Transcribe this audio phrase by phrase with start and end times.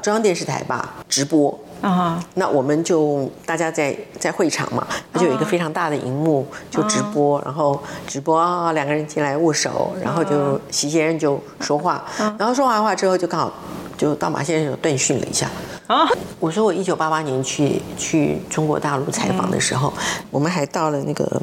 [0.00, 1.58] 中央电视台吧直播。
[1.80, 12.04] 啊，那我们就大家在在会场嘛，就有一个非常大的荧幕，就直播，然后直播啊，两个人进来握手，然后就席先生就说话，
[12.38, 13.50] 然后说完话之后就刚好
[13.96, 15.48] 就到马先生断讯了一下。
[15.86, 16.06] 啊，
[16.38, 19.90] 我说我一九八八年去去中国大陆采访的时候，
[20.30, 21.40] 我们还到了那个。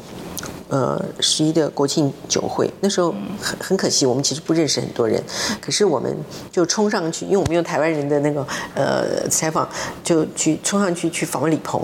[0.68, 5.22] 呃，十一的国庆酒会，那时候很很可惜，我们其实不认识很多人，
[5.60, 6.14] 可是我们
[6.52, 9.66] 就冲上去，因为我们用台湾人的那个呃采访，
[10.04, 11.80] 就去冲上去去访问李鹏。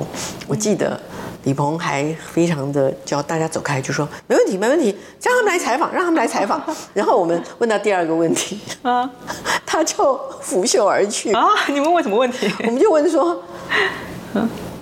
[0.47, 1.01] 我记得
[1.45, 6.63] 李鹏还非常的叫大家走开，就说没问题，没问题，让他们来采访，让他们来采访。
[6.93, 9.11] 然后我们问到第二个问题，啊，
[9.65, 11.33] 他就拂袖而去。
[11.33, 12.53] 啊，你们问什么问题？
[12.61, 13.43] 我们就问说，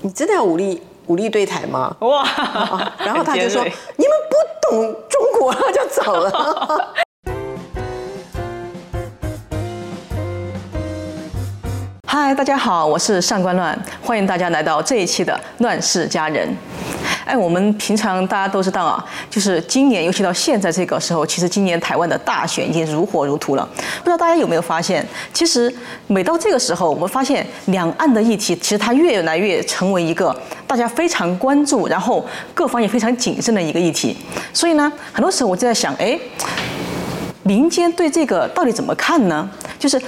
[0.01, 0.83] 你真的要武力？
[1.13, 1.95] 武力对台吗？
[2.01, 2.25] 哇！
[3.05, 3.63] 然后他就说
[3.97, 6.95] ：“你们不懂中国，他 就走了。”
[12.25, 16.49] 嗨，大家好，我是上官乱，欢迎大家来到这一期的《乱世佳人》。
[17.25, 23.69] 哎，我们平常大家都知道啊，就是今年，尤其到现在这个时候，其实今年台湾的大选已经如火如荼了。
[23.99, 25.75] 不知道大家有没有发现，其实
[26.07, 30.33] 每到这个时候，我们发现两岸的议题，其实它越来越成为一个
[30.65, 34.17] 大家非常关注，然后各方也非常谨慎的一个议题。
[34.53, 36.17] 所以呢，很多时候我就在想，哎，
[37.43, 39.49] 民间对这个到底怎么看呢？
[39.79, 40.01] 就是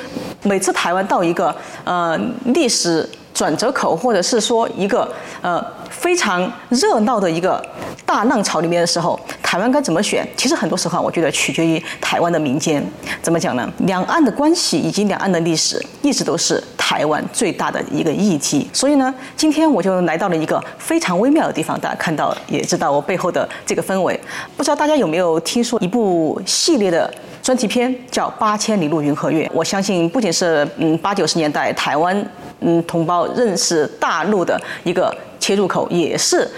[0.42, 1.54] 每次台湾到一个
[1.84, 5.08] 呃历史转折口，或者是说一个
[5.40, 5.64] 呃。
[5.94, 7.64] 非常热闹的一个
[8.04, 10.26] 大浪潮里面的时候，台湾该怎么选？
[10.36, 12.84] 其实很多时候，我觉得取决于台湾的民间。
[13.22, 13.66] 怎么讲呢？
[13.78, 18.68] 两岸的关系以及两岸的历史，一直都是台湾最大的一个议题。
[18.74, 24.20] 所以呢，今天我就来到了一个非常微妙的地方，大家看到也知道我背后的这个氛围。
[24.54, 27.10] 不知道大家有没有听说一部系列的
[27.42, 29.46] 专题片，叫《八千里路云和月》？
[29.54, 32.14] 我相信，不仅是嗯八九十年代台湾
[32.60, 35.16] 嗯同胞认识大陆的一个。
[35.44, 36.50] 切入口也是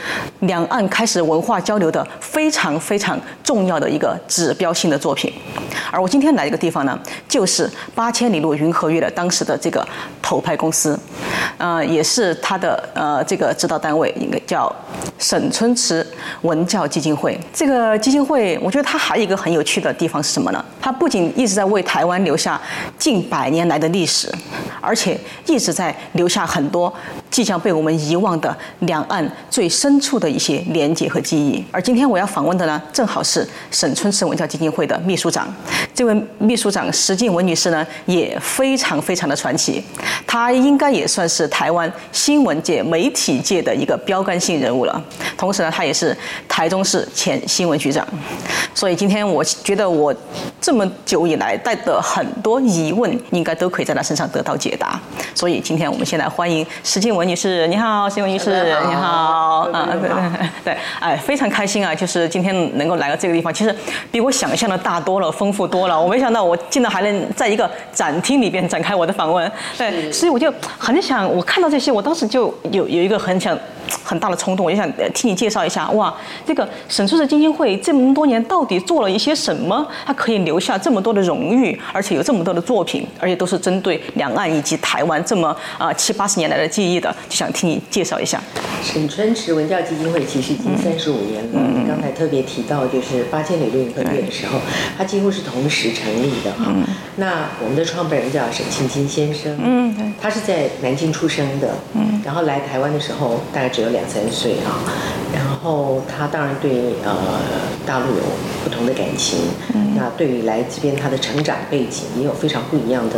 [0.42, 5.32] 两岸开始文化交流的非常非常重要的一个指标性的作品，
[5.90, 6.96] 而我今天来这个地方呢，
[7.28, 9.84] 就是《八千里路云和月》的当时的这个
[10.22, 10.96] 投拍公司，
[11.58, 14.72] 呃，也是他的呃这个指导单位，应该叫
[15.18, 16.06] 沈春池
[16.42, 17.36] 文教基金会。
[17.52, 20.64] 这个基金会，我觉得它还有一个很有趣的地方是什么呢？
[20.80, 22.60] 它不仅一直在为台湾留下
[22.96, 24.32] 近百年来的历史，
[24.80, 26.92] 而且一直在留下很多
[27.28, 28.56] 即将被我们遗忘的。
[28.80, 35.48] 两岸最深处的一些连结和记忆，而今天我要访问的呢，正好是沈春池文教基金会的秘书长。
[35.94, 39.82] 这位秘书长石静文女士呢，也非常非常的传奇，
[40.26, 45.02] 她应该也算是台湾新闻界、媒体界的一个标杆性人物了。
[45.38, 46.14] 同时呢，她也是
[46.46, 48.06] 台中市前新闻局长。
[48.74, 50.14] 所以今天我觉得我
[50.60, 55.00] 这么久以来带的很多疑问，应该都可以在她身上得到解答。
[55.34, 58.65] 所以今天我们先来欢迎石静文女士，你好，石静文女士。
[58.66, 60.10] 你好，啊，对对
[60.64, 63.74] 对，哎，非常开心啊，就是今天能够来到这个地方，其实
[64.10, 66.00] 比我想象的大多了，丰富多了。
[66.00, 73.56] 我没想到我竟然还能在一个展厅里边展开我的访问，对，所以我就很想，我看到这些，我当时就有有一个很想。
[74.02, 75.88] 很大的冲动，我就想听你介绍一下。
[75.90, 76.14] 哇，
[76.46, 79.86] 这个沈春池基金会这么多年到底做了一些什么？
[80.04, 88.40] 它可以留下这么多的荣誉，而且有这么多的作品，而且都是针对两岸以及台湾这么啊七八十年来的记忆的，就想听你介绍一下。
[88.82, 91.50] 沈春池文教基金会其实已经三十五年了。
[91.54, 94.58] 嗯刚才特别提到，就是八千里路云和月的时候，
[94.98, 96.72] 它几乎是同时成立的哈。
[97.16, 103.75] 那我们的创办人叫沈庆金先生，嗯，他是在南京出生的，嗯，然后来台湾的时候大概。
[103.76, 104.80] 只有两三岁啊，
[105.34, 107.14] 然后他当然对呃
[107.84, 108.22] 大陆有
[108.64, 109.38] 不同的感情，
[109.94, 113.16] 那对于来这边他的成长背景也有非常不一样的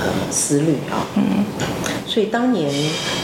[0.00, 1.06] 呃思虑啊。
[2.14, 2.70] 所以当年，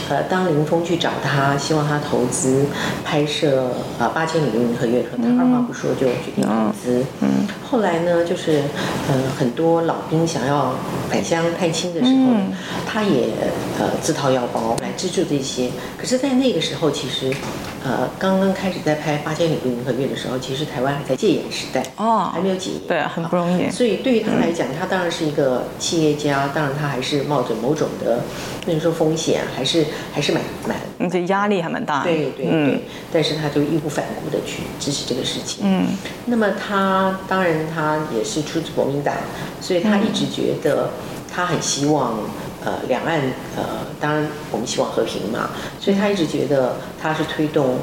[0.09, 2.65] 呃，当林峰去找他，希望他投资
[3.05, 7.05] 拍摄啊《八千里路云和月》的时候，他二话不说就决定投资。
[7.21, 7.47] 嗯。
[7.63, 8.63] 后来呢，就是
[9.07, 10.75] 呃很多老兵想要
[11.09, 12.35] 返乡探亲的时候，
[12.85, 13.29] 他也
[13.79, 15.69] 呃自掏腰包来资助这些。
[15.97, 17.33] 可是，在那个时候，其实。
[17.83, 23.71] 呃，刚刚开始在拍《八千里路云和月》的时候，其实台湾还在戒严时代哦，还没有解严，对，很不容易。
[23.71, 28.19] 所以对于他来讲，他当然是一个企业家，当然他还是冒着某种的，
[28.67, 32.03] 那说风险，还是还是蛮蛮，嗯，这压力还蛮大。
[32.03, 35.63] 对对对，但是他就义无反顾的去支持这个事情。
[35.65, 35.87] 嗯，
[36.25, 39.15] 那么他当然他也是出自国民党，
[39.59, 40.91] 所以他一直觉得
[41.33, 42.19] 他很希望。
[42.63, 43.19] 呃，两岸
[43.55, 45.49] 呃，当然我们希望和平嘛，
[45.79, 47.77] 所以他一直觉得他是推动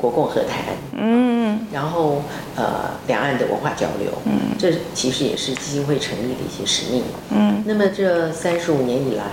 [0.00, 0.74] 国共和谈。
[0.92, 1.36] 嗯。
[1.46, 2.22] 嗯，然后
[2.56, 9.24] 呃两岸的文化交流，嗯，这其实也是基金会成立的一些使命，嗯，那么这三十五年以来，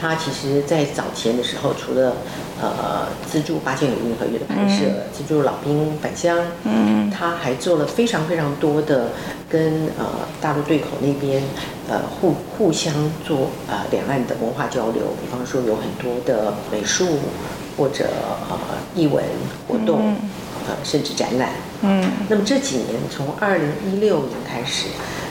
[0.00, 2.16] 他其实在早前的时候，除了
[2.60, 9.10] 呃资助八千里运河月的拍摄，资助老兵返乡，嗯，他还做了非常非常多的
[9.48, 10.06] 跟呃
[10.40, 11.42] 大陆对口那边
[11.88, 12.94] 呃互互相
[13.26, 17.06] 做呃两岸的文化交流，比方说有很多的美术
[17.76, 18.08] 或者
[18.48, 18.58] 呃
[18.94, 19.22] 译文
[19.68, 20.16] 活动，
[20.66, 21.50] 呃甚至展览，
[21.82, 24.86] 嗯，那么这几年从二零一六年开始，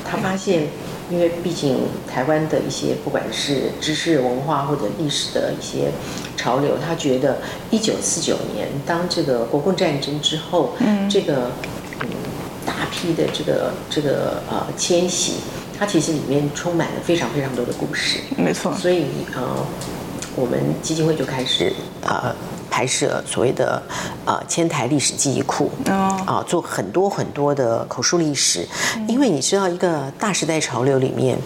[0.05, 0.67] 他发现。
[1.11, 1.77] 因为毕竟
[2.07, 5.91] 台湾的一些不管是知识文化或者历史的一些
[6.37, 7.39] 潮流，他觉得
[7.71, 11.51] 一九四九年当这个国共战争之后，嗯，这个
[12.01, 12.09] 嗯
[12.65, 15.33] 大批的这个这个呃迁徙，
[15.77, 18.73] 它其实里面充满了非常非常多的故事，没错。
[18.75, 19.65] 所以呃，
[20.35, 22.35] 我们基金会就开始呃。
[22.69, 23.81] 拍摄所谓的
[24.25, 28.67] 呃千台历史记忆库，啊，做很多很多的口述历史，
[29.07, 31.37] 因为你知道一个大时代潮流里面，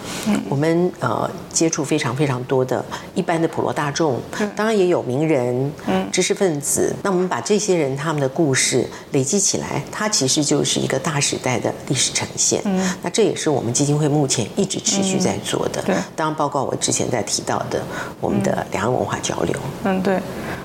[0.49, 2.83] 我们呃接触非常非常多的
[3.15, 4.19] 一般的普罗大众，
[4.55, 5.71] 当然也有名人、
[6.11, 6.93] 知识分子。
[7.03, 12.61] 那我们把这些人他们的故事累积起来，它其实就是一个大时代的历史呈现。
[13.01, 15.81] 那这也是我们基金会目前一直持续在做的。
[15.83, 15.95] 对。
[16.15, 17.81] 当然包括我之前在提到的
[18.19, 19.55] 我们的两岸文化交流。
[19.83, 20.19] 嗯，对，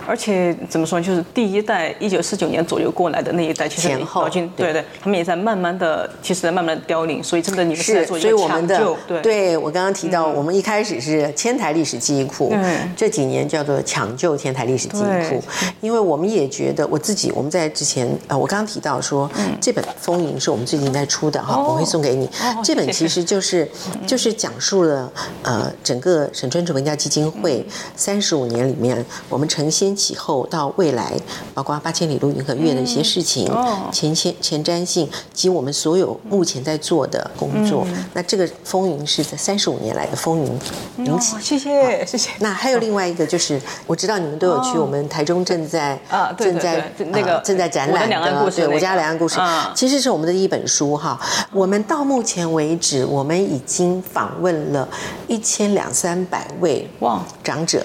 [0.09, 0.39] 而且。
[0.69, 1.01] 怎么说？
[1.01, 7.23] 就是第一代一九四九年左右过来的那一代，其实老军对对，他们也在慢慢的，其实在慢慢的凋零。
[7.23, 8.97] 所以真的，你们是在做一个抢救。
[9.07, 12.53] 对，对我刚刚提到，我们一开始是千台历史记忆库，
[12.97, 15.43] 这几年叫做抢救天台历史记忆库，
[15.81, 19.31] 因为我们也觉得，我自己我们在之前呃，我刚刚提到说，
[19.61, 22.29] 这本《风吟》是我们最近在出的哈，我会送给你。
[22.63, 23.69] 这本其实就是
[24.07, 25.11] 就是讲述了
[25.43, 27.65] 呃整个沈春竹文教基金会
[27.97, 30.39] 三十五年里面，我们承先启后。
[30.49, 31.13] 到未来，
[31.53, 33.53] 包括八千里路云和月的一些事情，
[33.93, 37.87] 前前前瞻性及我们所有目前在做的工作。
[38.15, 41.37] 那这个风云是在三十五年来的风云引起。
[41.41, 42.31] 谢谢谢谢。
[42.39, 49.39] 那还有另外一个，就是我知道你们都有去我们台中正在啊正在那个正在展览的，对我家两岸故事，
[49.75, 51.21] 其实是我们的一本书哈。
[51.53, 54.89] 我们到目前为止，我们已经访问了
[55.27, 57.85] 一千两三百位哇长者。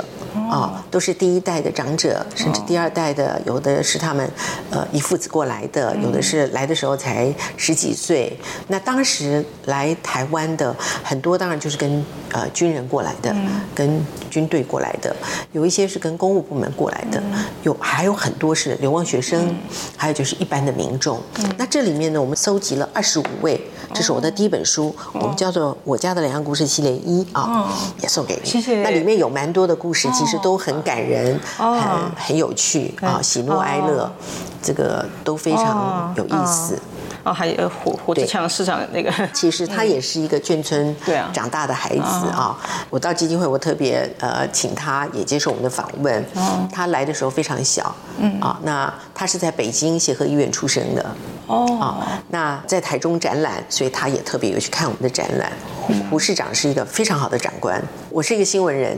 [0.50, 2.03] 啊，都是第一代的长者，
[2.36, 4.30] 甚至第二代的，有的是他们，
[4.72, 8.38] 呃，一父子过来的，有的是来的时候才十几岁。
[8.68, 10.74] 那当时来台湾的
[11.04, 13.36] 很多，当然就是跟呃军人过来的，
[13.76, 15.16] 跟军队过来的，
[15.52, 17.22] 有一些是跟公务部门过来的，
[17.64, 19.56] 有还有很多是流亡学生，
[19.98, 21.20] 还有就是一般的民众。
[21.58, 23.60] 那这里面呢，我们搜集了二十五位，
[23.94, 27.72] 这是我的第一本书，我们叫做《我家的两岸故事系列一》啊，
[28.02, 28.50] 也送给你。
[28.50, 28.82] 谢谢。
[28.82, 30.08] 那里面有蛮多的故事。
[30.14, 31.40] 其实都很感人，
[31.84, 34.12] 很很有趣啊，喜怒哀乐，
[34.62, 36.80] 这个都非常有意思。
[37.24, 40.94] 啊，还有胡胡志强市长那个， 其实他也是一个眷村
[41.32, 42.58] 长大的孩子啊。
[42.90, 46.22] 我到基金会，我特别呃请他也接受我们的访问。
[46.70, 51.16] 他来的时候非常小，嗯啊，那他是在北京协和医院出生的。
[51.48, 55.50] 哦啊，那在台中展览，所以他也特别有去看我们的展览。
[55.82, 57.82] 胡胡市长是一个非常好的长官。
[58.14, 58.96] 我是一个新闻人，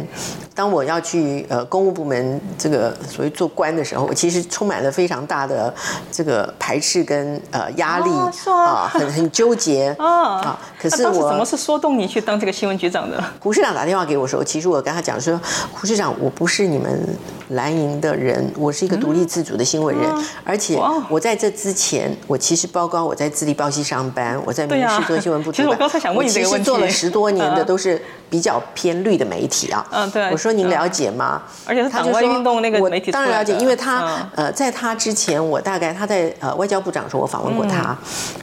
[0.54, 5.74] 当我要去呃公务部门这个所谓做官的时候，我其实充满了非常大的
[6.12, 8.10] 这个排斥跟呃压力
[8.50, 10.60] 啊，很很纠结 啊。
[10.80, 13.24] 可是我怎么是说动你去当这个新闻局长的？
[13.40, 15.40] 胡市长打电话给我说，其实我跟他讲说，
[15.74, 17.08] 胡市长，我不是你们
[17.50, 20.78] 蓝营的人，我是一个独立自主的新闻人，而且
[21.10, 22.38] 我在这之前我。
[22.38, 25.52] 其实，包括我在自立报系上班，我在民事做新闻部。
[25.56, 26.66] 其实我刚才想问你这个问题。
[26.66, 29.86] 做了十多年的都是比较偏绿的媒体啊。
[29.92, 30.30] 嗯，对。
[30.32, 31.42] 我说您了解吗？
[31.66, 33.12] 而且是党外运动那个媒体。
[33.12, 37.96] 当然了解，因为他呃，在他之前，我大概他在呃外交部长的时候，我访问过他。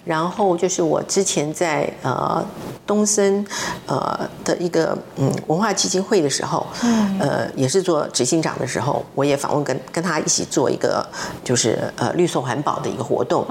[0.05, 2.43] 然后就是我之前在呃
[2.87, 3.45] 东森
[3.87, 11.05] 呃的一个嗯文化基金会的时候，嗯呃也是做执行长的时候，我也访问跟跟他一起做一个
[11.45, 13.45] 就是呃绿色环保的一个活动。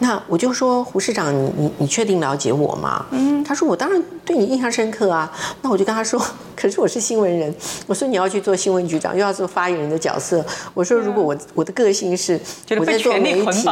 [0.00, 3.04] 那我就说胡市长，你你你确定了解我吗？
[3.10, 5.30] 嗯，他说我当然对你印象深刻啊。
[5.62, 6.20] 那我就跟他说，
[6.58, 7.54] 可是我是新闻人，
[7.86, 10.44] 我说你要去做新闻局长，又要做发言人的角色。
[10.74, 12.38] 我说如果我我的个性是
[12.76, 13.68] 我在做媒体，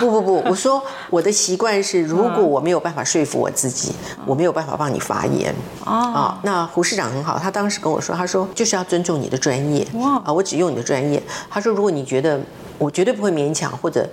[0.00, 3.92] 不不不， 我说我的习惯是，如果我没有办法说服我自己，
[4.26, 6.40] 我没有办法帮你发言啊。
[6.42, 9.86] 那胡市长很好，他当时跟我说，他说就是要尊重你的专业
[10.24, 11.22] 啊，我只用你的专业。
[11.48, 12.40] 他说如果你觉得。
[12.78, 14.08] 我绝对不会勉强或者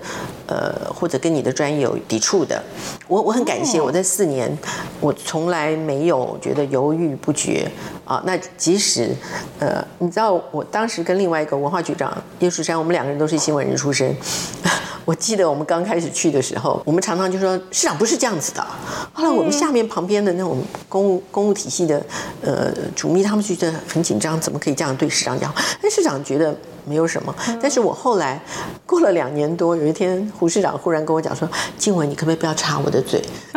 [0.48, 2.62] 呃或者跟你的专业有抵触的。
[3.08, 4.56] 我我很感谢我在四年，
[5.00, 7.70] 我从来没有觉得犹豫不决
[8.06, 8.22] 啊。
[8.25, 9.15] 那即使
[9.60, 14.15] 呃，你知道我当时跟另外一个文化局长叶树山，我们两个人都是新闻人出身。
[15.03, 18.65] 我记得我们刚开始去的时候，我们常常就说市长不是这样子的。
[19.12, 22.01] 后来我们下面旁边的那种公务公务体系的
[22.44, 25.51] 呃主秘，他们就觉得很紧张，怎么可以这样对市长讲？
[25.82, 26.56] 但市长觉得。
[26.86, 28.40] 没有什么，但是我后来
[28.86, 31.48] 过了两年多，有一天胡市长忽然跟我讲说
[31.78, 33.22] ：“静雯，你可不可以不要插我的嘴？”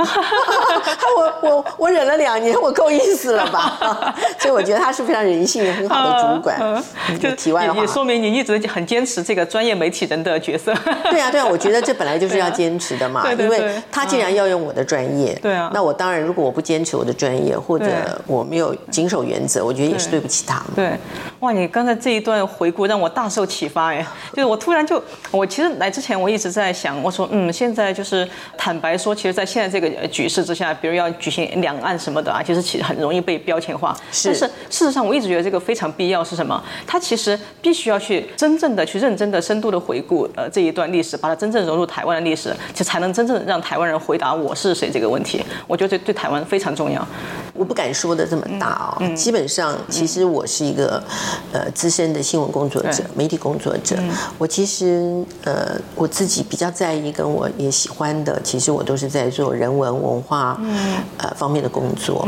[1.17, 4.15] 我我我忍了两年，我够意思了吧？
[4.39, 6.83] 所以我觉得他是非常人性很好的主管。
[7.21, 10.75] 就题外话，也说明你一直很坚持这个专业媒体人的角色。
[11.11, 13.33] 对啊，对啊，我觉得这本来就是 要坚持的嘛。
[13.33, 17.87] 因为他既然要用我的专业，对啊，那我当然如果我不坚持我的专业，或者
[18.27, 20.63] 我没有谨守原则，我觉得也是对不起他。
[20.75, 20.99] 对，
[21.41, 23.09] 哇，你刚才这一段回顾让我。
[23.15, 28.29] 大受启发哎，就是我突然就，我其实来之前我一直在想，我说嗯，现在就是
[28.59, 33.97] 坦白说，其实，在现在这个局势之下，比如要举行两岸什么的啊，其实其实很容易被标签化。
[34.11, 34.29] 是。
[34.29, 36.61] 但是事实上，我一直觉得这个非常必要是什么？
[36.87, 45.45] 他其实必须要去真正的去认真的、深度的回顾呃这一段历史，把它真正融入台湾的历史，就才能真正让台湾人回答我是谁这个问题。
[45.67, 47.07] 我觉得对对台湾非常重要。
[47.53, 51.01] 我不敢说的这么大哦，基本上其实我是一个
[51.53, 53.04] 呃资深的新闻工作者。
[53.15, 53.97] 媒体工作者，
[54.39, 60.61] 我其实呃我自己比较在意跟我也喜欢的，其实我都是在做人文文化
[61.19, 62.27] 呃方面的工作，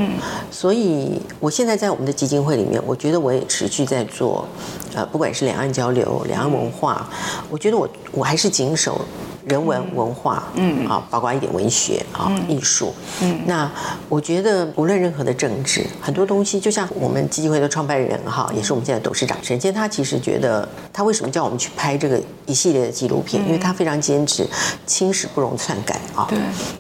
[0.51, 4.47] 所以我现在在我们的基金会里面，我觉得我也持续在做
[4.95, 7.09] 呃不管是两岸交流、两岸文化，
[7.51, 9.01] 我觉得我我还是谨守。
[9.47, 13.71] 人文文化，嗯，啊，包括一点文学啊，艺术，嗯，那
[14.09, 23.41] 我觉得无论任何的政治，很多东西，就像我们基金会的创办人哈，也是我们现在董事长沈坚，他其实觉得，他为什么叫我们去拍这个一系列的纪录片？
[23.47, 24.45] 因为他非常坚持
[24.85, 26.27] 青史不容篡改啊。
[26.29, 26.37] 对。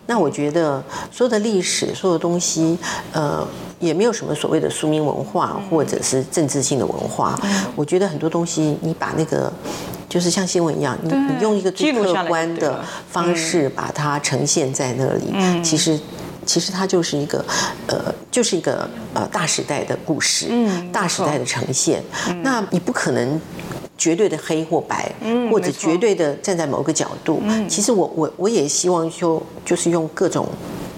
[0.06, 0.82] 那我觉得
[1.12, 2.76] 所有的历史，所有东西，
[3.12, 3.46] 呃，
[3.80, 7.38] 也没有什么所谓的庶民文化或者是政治性的文化。
[7.74, 9.52] 我觉得很多东西，你把那个。
[10.08, 12.80] 就是像新闻一样，你你用一个最客观的
[13.10, 15.98] 方式把它呈现在那里，其实
[16.46, 17.44] 其实它就是一个
[17.88, 20.48] 呃，就是一个呃大时代的故事，
[20.92, 22.00] 大时代的呈现。
[22.40, 23.38] 那你不可能
[23.98, 25.12] 绝对的黑或白，
[25.50, 27.42] 或者绝对的站在某个角度。
[27.68, 30.48] 其实我我我也希望就就是用各种。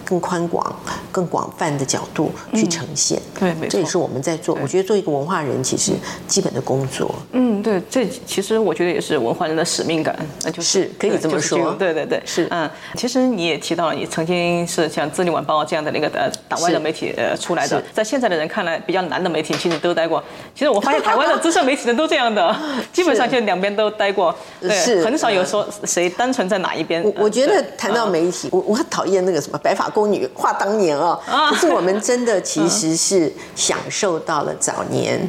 [0.09, 0.75] 更宽广、
[1.12, 4.57] 更广泛的角度去呈现，对，这也是我们在做。
[4.62, 5.93] 我觉得做一个文化人，其实
[6.27, 7.15] 基本的工作。
[7.33, 11.75] 嗯，对，这其实我觉得也是文化人的使命感，那就是可以这么说。
[11.75, 12.49] 对对对，是。
[12.50, 20.25] 嗯，其实你也提到了，你曾经是像《智利晚报》这样的那个呃党外的媒体呃出来的，在现在的人看来比较难的媒体，其实都待过。
[20.55, 22.57] 其实我发现台湾的资深媒体人都这样的，
[22.95, 27.05] 基本上就两边都待过，是很少有说谁单纯在哪一边。
[27.05, 29.87] 我我觉得谈到媒体，我我很讨厌那个什么白发。
[29.99, 31.19] 宫女话当年啊，
[31.50, 35.21] 可是我们真的其实是享受到了早年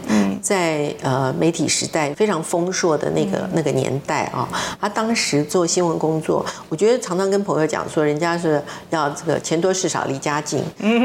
[0.41, 4.47] 在呃媒体时代非常丰硕的那个那个年代啊。
[4.79, 8.61] 他当时做新闻工作，我觉得常常跟朋友讲说，人家是
[8.91, 10.63] 要这个钱多事少离家近，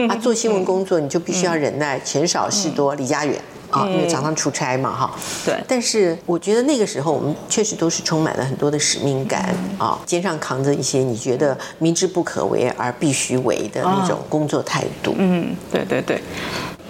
[0.08, 3.40] 他做新闻工作你就必须要忍耐钱少事多离家远。
[3.70, 5.10] 啊，因为常常出差嘛，哈。
[5.44, 5.54] 对。
[5.66, 15.14] 但是我觉得那个时候我们确实都是充满了很多的使命感啊，肩上扛着一些你觉得明知不可为而必须为的那种工作态度。
[15.18, 16.20] 嗯，对对对，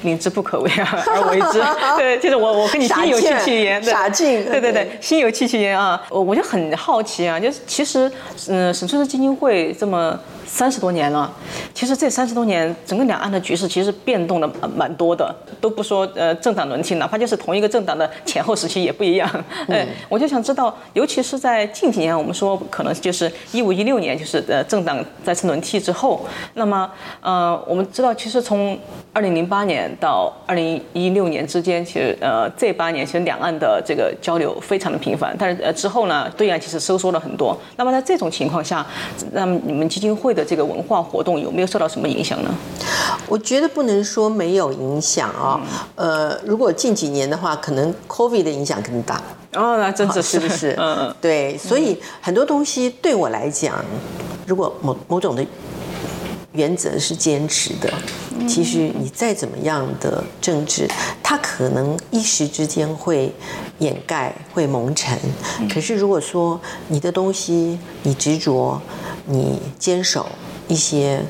[0.02, 1.62] 明知不可为而为之。
[1.96, 3.82] 对，就是我我跟你心有戚戚焉。
[3.82, 4.44] 傻劲。
[4.44, 6.00] 对对对，心有戚戚焉啊！
[6.10, 8.10] 我我就很好奇啊，就是其实
[8.48, 10.18] 嗯，沈春的基金会这么。
[10.46, 11.32] 三十多年了，
[11.72, 19.28] 其实这三十多年，整个两岸的局势其实变动的蛮多的，都不说呃政党轮替，哪怕就是同一个政党的前后时期也不一样。
[19.68, 26.24] 哎，我就想知道，尤其是在近几年，我们说可能就是一五一六年，就是呃政党再次轮替之后，
[26.54, 28.78] 那么呃我们知道，其实从
[29.12, 37.56] 二零零八年到二零一六年之间，其实呃这八年其实两岸的这个交流非常的频繁，但是呃之后呢，对岸其实收缩了很多。
[37.76, 38.84] 那么在这种情况下，
[39.32, 42.54] 那么你们基金会的这个文化活动有没有受到什么影响呢？
[43.28, 45.60] 我觉得不能说没有影响啊。
[45.94, 49.22] 呃，如果近几年的话，可能 COVID 的影响更大。
[49.54, 50.74] 哦，那真的是不是？
[50.78, 51.14] 嗯嗯。
[51.20, 53.82] 对，所以很多东西对我来讲，
[54.46, 55.46] 如果某某种的
[56.52, 57.92] 原则是坚持的，
[58.48, 60.88] 其实你再怎么样的政治，
[61.22, 63.32] 它可能一时之间会
[63.78, 65.18] 掩盖、会蒙尘。
[65.72, 68.80] 可是如果说你的东西，你执着。
[69.26, 70.26] 你坚守
[70.68, 71.20] 一些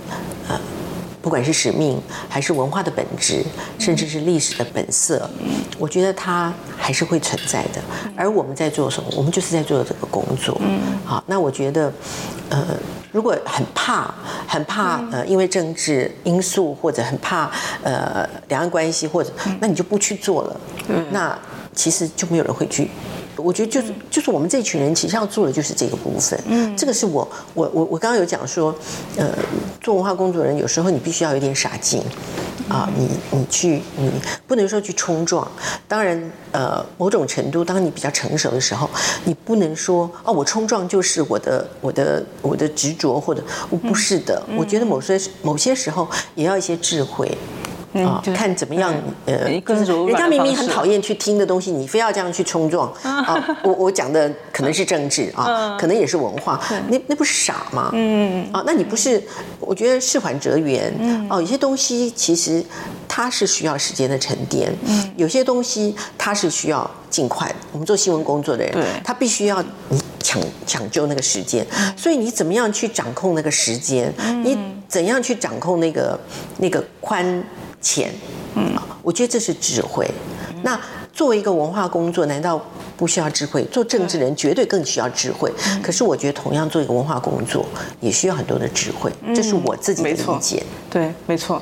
[0.48, 0.58] 呃
[1.22, 1.98] 不管是使命，
[2.28, 3.42] 还是文化的本质，
[3.78, 5.30] 甚至是历史的本色，
[5.78, 7.80] 我觉得它还是会存在的。
[8.14, 9.08] 而我们在做什么？
[9.16, 10.60] 我们就是在做这个工作。
[11.06, 11.90] 好，那我觉得，
[12.50, 12.66] 呃，
[13.10, 14.12] 如果很怕、
[14.46, 17.50] 很怕，呃，因为政治因素或者很怕，
[17.82, 20.60] 呃，两岸关系，或者那你就不去做了。
[21.10, 21.38] 那
[21.74, 22.90] 其实就没有人会去。
[23.36, 28.74] 我觉得就是就是我们这群人其实要做的就是这个部分，嗯，这个是我我我我刚刚有讲说，
[29.16, 29.28] 呃，
[29.80, 32.02] 做文化工作人有时候你必须要有点傻劲，
[32.68, 34.10] 啊，你你去你
[34.46, 35.46] 不能说去冲撞，
[35.88, 38.88] 当然呃某种程度当你比较成熟的时候，
[39.24, 47.30] 你不能说哦我冲撞就是我的我的我的执着或者我不是的，我觉得某些某些时候也要一些智慧。
[48.02, 48.92] 啊，看怎么样？
[49.26, 53.44] 呃，人家明明很讨厌去听的东西，你非要这样去冲撞啊！
[53.62, 57.90] 我我讲的可能是政治啊，可能也是文化，那那不是傻吗？
[57.92, 59.22] 嗯啊，那你不是？
[59.60, 60.92] 我觉得事缓则圆。
[61.30, 62.62] 哦，有些东西其实
[63.06, 64.72] 它是需要时间的沉淀。
[64.86, 67.52] 嗯，有些东西它是需要尽快。
[67.72, 68.74] 我们做新闻工作的人，
[69.04, 71.66] 他必须要你抢抢救那个时间。
[71.96, 74.12] 所以你怎么样去掌控那个时间？
[74.42, 74.58] 你
[74.88, 76.18] 怎样去掌控那个
[76.58, 77.42] 那个宽？
[77.84, 78.10] 钱，
[78.56, 80.10] 嗯，我觉得这是智慧。
[80.62, 80.80] 那
[81.12, 82.60] 作为一个文化工作，难道
[82.96, 83.62] 不需要智慧？
[83.66, 85.52] 做政治人绝对更需要智慧。
[85.82, 87.66] 可是我觉得，同样做一个文化工作，
[88.00, 89.12] 也需要很多的智慧。
[89.34, 90.64] 这是我自己的理解。
[90.90, 91.60] 对，没错。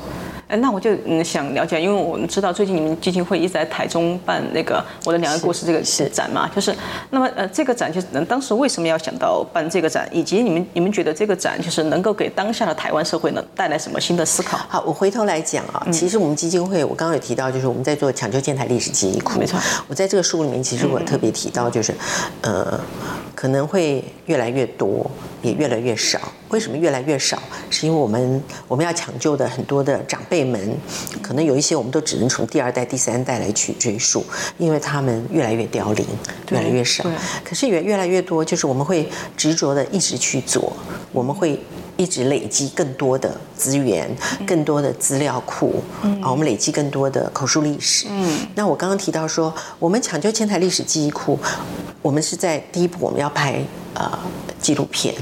[0.52, 5.80] 哎，那我就嗯想了解，因为我们知道最近你们基金会一直在台中办那个《我的两岸故事》这个
[6.10, 6.76] 展嘛，就是
[7.08, 14.58] 那么呃这个展就是当时为什么要想到办这个展，以及你们你们觉得这个展就是能够给当下的台湾社会呢带来什么新的思考？
[14.68, 19.58] 好，我回头来讲啊，其实我们基金会我刚刚有提到，就是我们在做抢救建台历史记忆库，没错。
[19.88, 21.94] 我在这个书里面其实我特别提到，就是
[22.42, 22.78] 呃
[23.34, 25.10] 可能会越来越多。
[25.42, 27.36] 也越来越少，为什么越来越少？
[27.72, 30.76] 是因为我们我们要抢救的很多的长辈们，
[31.22, 34.24] 可能有一些我们都只能从第二代、第三代来去追溯，
[34.58, 36.06] 因为他们越来越凋零，
[36.50, 37.04] 越来越少。
[37.42, 40.72] 可是越越来越多，就是我们会执着的一直去做，
[41.12, 41.58] 我们会
[42.02, 44.10] 一直累积更多的资源、
[44.46, 45.82] 更多的资料库，
[46.20, 48.06] 啊，我们累积更多的口述历史。
[48.10, 51.38] 嗯，那我刚刚提到说，我们抢救千台历史记忆库，
[52.00, 54.18] 我们是在第一步我们要拍呃。
[54.62, 55.12] 纪录片，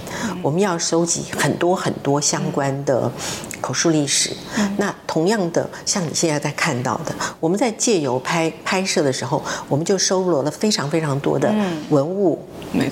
[0.42, 3.10] 我们要收集很多很多相关的
[3.58, 4.36] 口述历史。
[4.76, 11.50] 那同样的，像你现在在看到的，我们在借由拍拍摄的时候，我们就收罗了非常非常多的
[11.88, 12.38] 文物、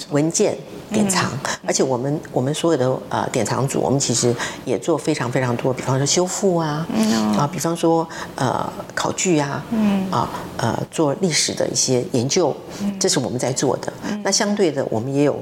[0.08, 0.56] 文件。
[0.90, 1.30] 典藏，
[1.66, 6.86] 而且我们我们所有的呃典藏组，我们其实也做非常非常多，比方说修复啊，
[7.36, 9.62] 啊，比方说呃考据啊，
[10.10, 12.54] 啊呃做历史的一些研究，
[12.98, 13.92] 这是我们在做的。
[14.22, 15.38] 那相对的，我们也有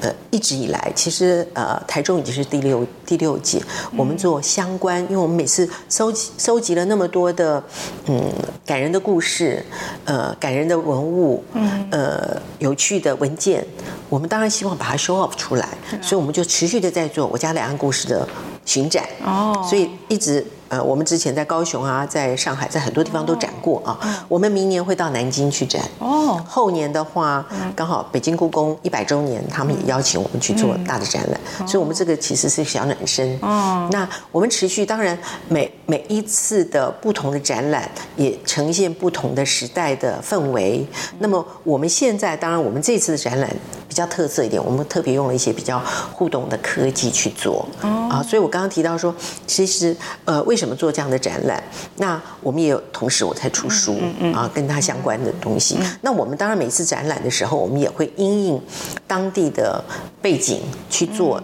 [0.00, 3.62] 呃一直以来，其实呃台中已经是第六第六届，
[3.96, 7.62] 我们做相关，因为我们每次收集收集了那么多的
[8.06, 8.22] 嗯
[8.66, 9.64] 感人的故事，
[10.04, 11.42] 呃感人的文物，
[11.90, 13.64] 呃有趣的文件。
[14.08, 15.68] 我们当然希望把它 show up 出来，
[16.02, 18.28] 所以我们就持续的在做我家两岸故事的
[18.70, 19.04] 巡展。
[19.24, 20.46] 哦，所以一直。
[20.70, 23.98] 呃，我们之前在高雄啊，在上海，在很多地方都展过啊。
[24.28, 25.82] 我们明年会到南京去展。
[25.98, 26.40] 哦。
[26.48, 31.66] 后年的话，刚好北京故宫一百周年，他们也邀请我们去做大的展览。
[31.66, 33.36] 所以，我们这个其实是小暖身。
[33.42, 33.88] 哦。
[33.90, 40.86] 那我们持续，当然每每一次的不同的展览，也呈现不同的时代的氛围。
[41.18, 43.50] 那么我们现在，当然我们这次的展览
[43.88, 47.66] 比较特色一点，我们特别用了一些比较互动的科技去做。
[47.82, 48.08] 哦。
[48.08, 49.12] 啊，所以我刚刚提到说，
[49.48, 50.60] 其实呃为。
[50.60, 51.58] 什么做这样的展览？
[51.96, 53.96] 那我们也有同时，我在出书
[54.34, 55.78] 啊，跟他相关的东西。
[56.02, 58.60] 那我们当然每次展览的时候，我们也会因应
[59.06, 59.82] 当地的
[60.20, 61.42] 背景去做。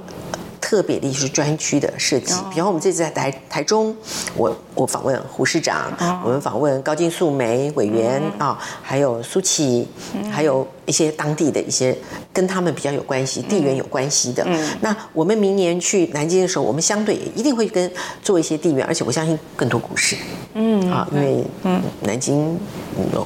[0.66, 3.96] 特别的是专区的设计，比方我们这次在台台中，
[4.34, 5.92] 我我访问胡市长，
[6.24, 9.86] 我们访问高金素梅委员啊，还有苏琪，
[10.28, 11.96] 还有一些当地的一些
[12.32, 14.44] 跟他们比较有关系、地缘有关系的。
[14.80, 17.88] 那我们明年去南京的时候，我们相对也一定会跟
[18.20, 20.16] 做一些地缘，而且我相信更多故事。
[20.54, 22.58] 嗯，啊，因为嗯，南京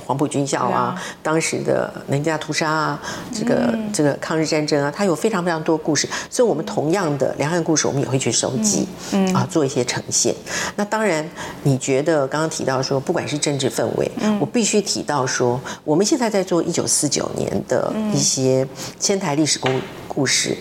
[0.04, 7.29] 黄埔军校啊，当时的南京大屠杀啊，这个这个抗日战争啊，它有非常非常多故事，所以我们同样的。
[7.38, 10.34] 两岸故事，我们也会去收集，嗯啊，做一些呈现。
[10.76, 11.28] 那当然，
[11.62, 18.66] 你觉得刚刚提到说，不管是政治氛围，我必须提到说，我们现在在做一九四九年的一些
[18.98, 19.68] 千台历史故
[20.08, 20.56] 故事，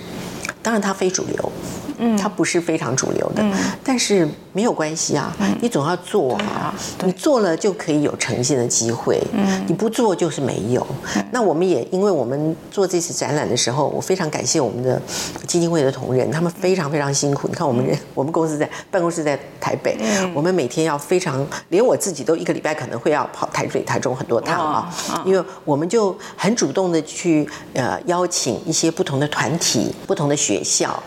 [0.62, 1.52] 当然它非主流，
[2.00, 3.44] 嗯，它不是非常主流的，
[3.84, 10.86] 但是没有关系啊，你总要做啊，你做了就可以有呈现的机会，嗯，你不做就是没有。
[11.32, 15.00] 那我们也因为我们做这次展览的时候，我非常感谢我们的
[15.46, 17.48] 基金会的同仁，他们非常非常辛苦。
[17.48, 19.98] 你看我们人，我们公司在办公室在台北，
[20.34, 31.02] 我们每天要非常，连我自己都一个礼拜可能会要跑台北、台中很多趟啊，因为我们就很主动的去呃邀请一些不同的团体、不同的学校。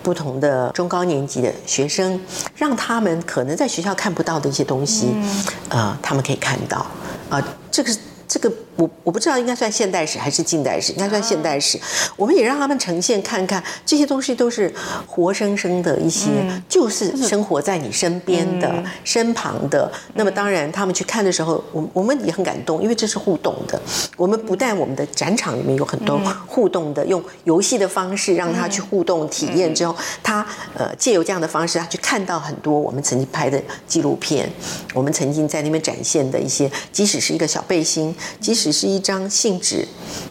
[0.00, 2.20] 不同的中高年级的学生，
[2.54, 5.14] 让他们可能在学校看不到的一些东西，
[5.68, 6.86] 呃，他们可以看到。
[7.28, 7.94] 啊，这个
[8.28, 8.52] 这个。
[8.78, 11.76] 我我不知道应该算现代史还是近代史，应该算现代史。
[12.14, 14.72] 我们也让他们呈现看看这些东西都是
[15.04, 16.28] 活生生的一些，
[16.68, 19.90] 就是生活在你身边的、身旁的。
[20.14, 23.82] 那么当然，他们去看的时候，我我们也很感动，因为这是互动的。
[24.16, 34.48] 我们不但我们的展场里面有很多互动的，用游戏的方式让他去互动体验之后，他呃借由这样的方式，他去看到很多我们曾经拍的纪录片，
[34.94, 38.68] 我们曾经在那边展现的一些，即使是一个小背心，即使。
[38.78, 39.84] 是一张信纸，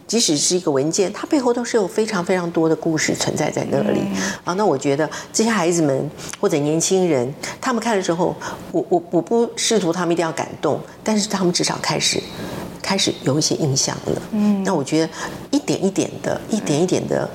[0.08, 4.00] 即使是一个文件，它背后都是有非常非常多的故事存在在那里
[4.46, 4.54] 啊。
[4.54, 8.34] 那我觉得这些孩子们或者年轻人，他们看的时候，
[8.72, 12.24] 我我我不试图他们一定要感动，但是他们至少开始
[12.82, 14.22] 开始有一些印象了。
[14.32, 15.10] 嗯，那我觉得
[15.52, 17.30] 一点一点的，一点一点的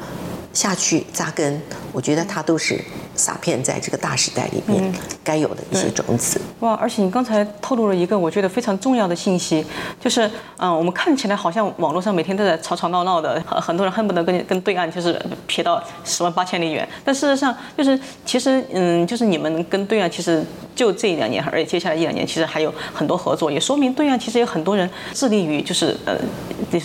[0.55, 1.61] 下去扎根，
[1.93, 2.81] 我觉得它都是。
[3.15, 6.41] 撒片在这个大时代里面该有的一些种子。
[6.61, 6.75] 哇！
[6.75, 9.65] 而且你刚才透露了一个我觉得非常重要的信息，
[10.01, 16.89] 就是嗯，我们看起来好像网络上每天都在吵吵闹闹的，很很多人恨不得跟跟对岸就是撇到十万八千里远。
[17.05, 20.43] 但事实上，就是其实嗯，就是你们跟对岸其实
[20.75, 26.17] 就这一两年，而且接下来一两年其实还有很多合作，也说明对岸其实有很多人致力于就是呃，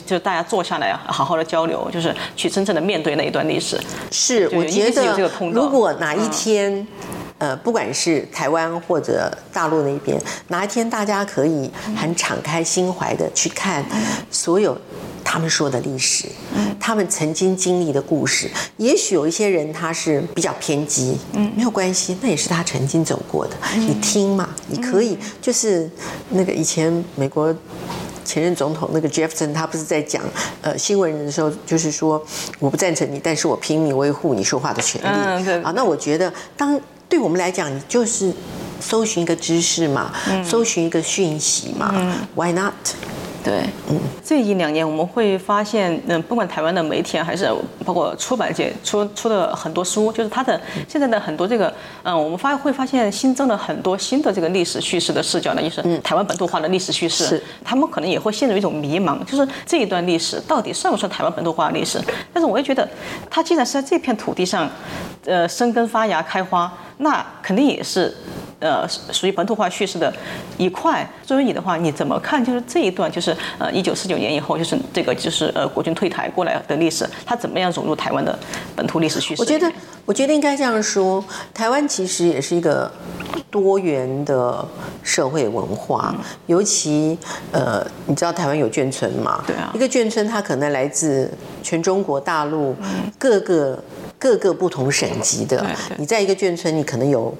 [0.05, 3.79] 就大家坐下来好好的交流，就是去真正的面对那一段历史。
[4.11, 6.85] 是，我觉得如果哪一天，
[7.37, 13.85] 呃，不管是台湾或者大陆那边，哪一天大家可以很敞开心怀的去看
[14.31, 14.77] 所有
[15.23, 16.27] 他们说的历史，
[16.79, 18.49] 他们曾经经历的故事。
[18.77, 23.55] 也许有一些人他是比较偏激，嗯，没有关系，那也是他曾经走过的。
[23.77, 25.89] 你听嘛，你可以就是
[26.29, 27.55] 那个以前美国。
[28.27, 30.21] 前任总统那个 Jefferson，他不是在讲
[30.61, 32.21] 呃新闻人的时候，就是说
[32.59, 35.05] 我不赞成你，但是我拼命维护你说话的权利。
[35.07, 35.63] 嗯，对。
[35.63, 38.33] 啊，那我觉得，当对我们来讲，你就是
[38.81, 40.13] 搜寻一个知识嘛，
[40.43, 41.95] 搜寻一个讯息嘛
[42.35, 42.73] ，Why not？
[43.47, 47.49] 对，嗯，这一两年我们会发现，嗯，不管台湾的媒体啊，还是
[47.85, 57.25] 包括出版界出出的很多书，就是它的现在的很多这个，嗯，我们发会发现新增了很多新的这个历史叙事的视角呢，就是台湾本土化的历史叙事。
[57.25, 61.97] 是，他们可能也会陷入一种迷茫，就是这一段历史到底算不算台湾本土化历史？
[62.33, 62.85] 但是我也觉得，
[63.29, 64.69] 它既然是在这片土地上，
[65.27, 68.11] 呃，生根发芽开花，那肯定也是。
[68.59, 70.11] 呃，属于本土化叙事的
[70.57, 71.07] 一块。
[71.23, 72.43] 作为你的话，你怎么看？
[72.43, 78.35] 就是这一段，就是呃，一九四九年以后，就是这个，就是呃，国军退台过来的历史，它怎么样融入台湾的
[78.75, 79.41] 本土历史叙事？
[79.43, 79.71] 我觉得，
[80.07, 82.89] 我觉得应该这样说：台湾其实也是一个
[83.51, 84.65] 多元的
[85.03, 86.15] 社会文化，
[86.45, 87.17] 尤其
[87.51, 89.43] 呃，你知道台湾有眷村嘛？
[89.45, 89.69] 对啊。
[89.75, 91.29] 一个眷村，它可能来自
[91.61, 92.73] 全中国大陆
[93.19, 93.77] 各个。
[94.19, 95.63] 各个不同省级的，
[95.97, 97.31] 你在一个眷村，你可能有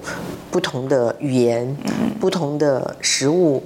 [0.48, 1.76] 不同的语言、
[2.20, 3.60] 不同的食物，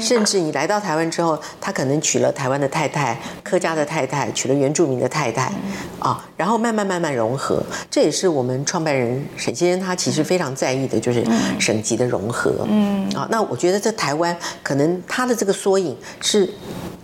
[0.00, 5.52] 甚至你来到台湾之后，他可能娶了台湾的太太、客家的太太，娶了原住民的太太，
[6.00, 7.62] 啊，然后慢慢慢慢融合。
[7.88, 11.24] 这也是我们创办人沈先生他其实非常在意的，就是
[11.58, 12.66] 省级的融合。
[12.68, 16.48] 嗯，啊，那我觉得在台湾，可能他的这个缩影是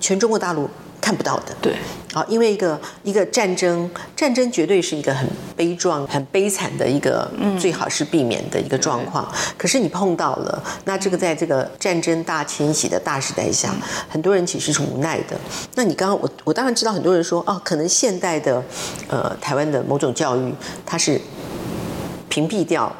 [0.01, 0.69] 全中国大陆。
[1.03, 1.75] 看不到的，对，
[2.15, 9.29] 啊，因为一个一个战争，战争绝对是一个很悲壮、很悲惨的一个，最好是避免的一个状况。
[9.59, 13.75] 可是你碰到了，那这个在这个战争大迁徙的大时代下，
[14.09, 15.37] 很多人其实是无奈的。
[15.75, 18.63] 那你刚刚我我当然知道，很多人说，哦，可能现代的，
[19.09, 20.55] 呃，台湾的某种教育，
[20.87, 21.21] 它是
[22.29, 22.95] 屏蔽掉。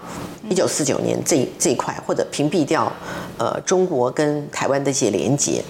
[0.53, 2.93] 一九四九年这这一块，或者屏蔽掉，
[3.39, 5.65] 呃，中国跟台湾的一些连接。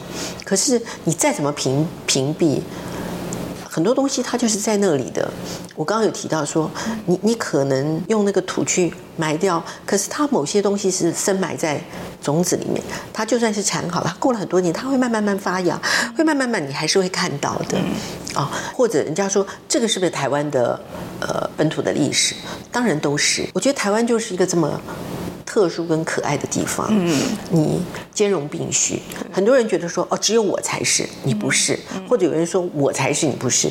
[0.45, 2.61] 可是你再怎么屏屏蔽，
[3.73, 5.27] 很多东西它就是在那里的。
[5.75, 6.71] 我刚刚有提到说，
[7.07, 11.81] 你你可能用那个土去埋掉，可是它某些东西是深埋在
[12.21, 12.83] 种子里面。
[13.15, 15.81] 它就算是产好了，过了很多年，它会慢慢慢发芽，
[16.15, 17.79] 会慢慢慢，你还是会看到的。
[18.35, 20.79] 啊，或者人家说这个是不是台湾的
[21.21, 22.35] 呃本土的历史？
[22.71, 23.49] 当然都是。
[23.55, 24.79] 我觉得台湾就是一个这么
[25.53, 26.87] 特殊跟可爱的地方。
[26.89, 27.15] 嗯，
[27.51, 27.83] 你
[28.15, 29.03] 兼容并蓄。
[29.31, 31.77] 很多人觉得说哦，只有我才是，你不是；
[32.09, 33.69] 或者有人说我才是，你不是。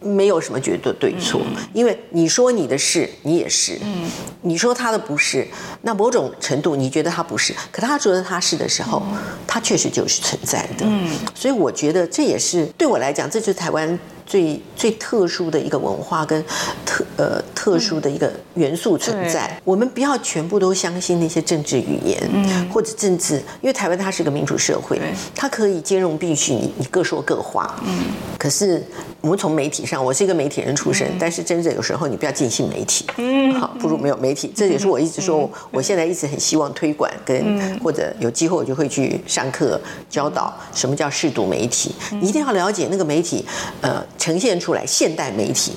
[0.00, 1.40] 没有什么绝对对错，
[1.72, 4.08] 因为你说你的是，你也是，嗯，
[4.42, 5.44] 你说他的不是，
[5.82, 9.02] 那某种程度你觉得他不是，可他觉得他是的时候，
[9.48, 13.98] 他确实就是存在的，嗯，所以我觉得这也是对我来讲，这就是台湾。
[14.26, 16.42] 最最特殊的一个文化跟
[16.84, 24.98] 特呃特殊的一个元素存在，我们不要全部都相信那些政治语言，嗯，或者政治，因为台湾它是个民主社会，
[25.34, 28.04] 它可以兼容并蓄，你你各说各话，嗯，
[28.38, 28.82] 可是
[29.20, 43.44] 我们从媒体上，我是一个媒体人出身，但是真的有时候你不要尽信媒体，嗯，好，不如没有媒体，这也是我一直说，我现在一直很希望推广跟或者有机会我就会去上课教导什么叫适度媒体，你一定要了解那个媒体，
[43.80, 44.02] 呃。
[44.24, 45.72] 呈现出来现代媒体，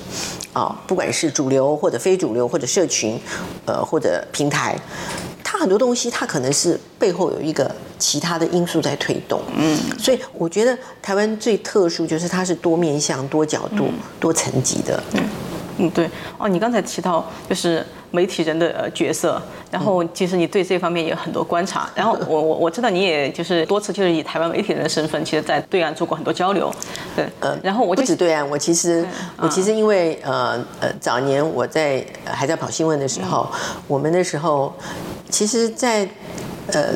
[0.54, 3.20] 啊，不管是主流或者非主流或者社群，
[3.66, 4.74] 呃，或者平台，
[5.44, 15.22] 它很多东西它可能是背后有一个其他的因素在推动，嗯，所以我觉得台湾最特殊就是它是多面向、多角度、多层级的，嗯
[15.80, 16.08] 嗯，对，
[16.38, 17.84] 哦，你刚才提到就是。
[18.10, 19.40] 媒体人的呃角色，
[19.70, 26.72] 然后其实你对这方面也有很多观察，然后我我我知道你也就是多次就是以台湾媒体人的身份，其实在对岸做过很多交流，
[27.14, 33.46] 对，呃，然后我不止对岸，我其实我其实因为呃呃早年我在还在跑新闻的时候，
[33.86, 34.72] 我们那时候
[35.30, 36.08] 其实，在
[36.72, 36.86] 呃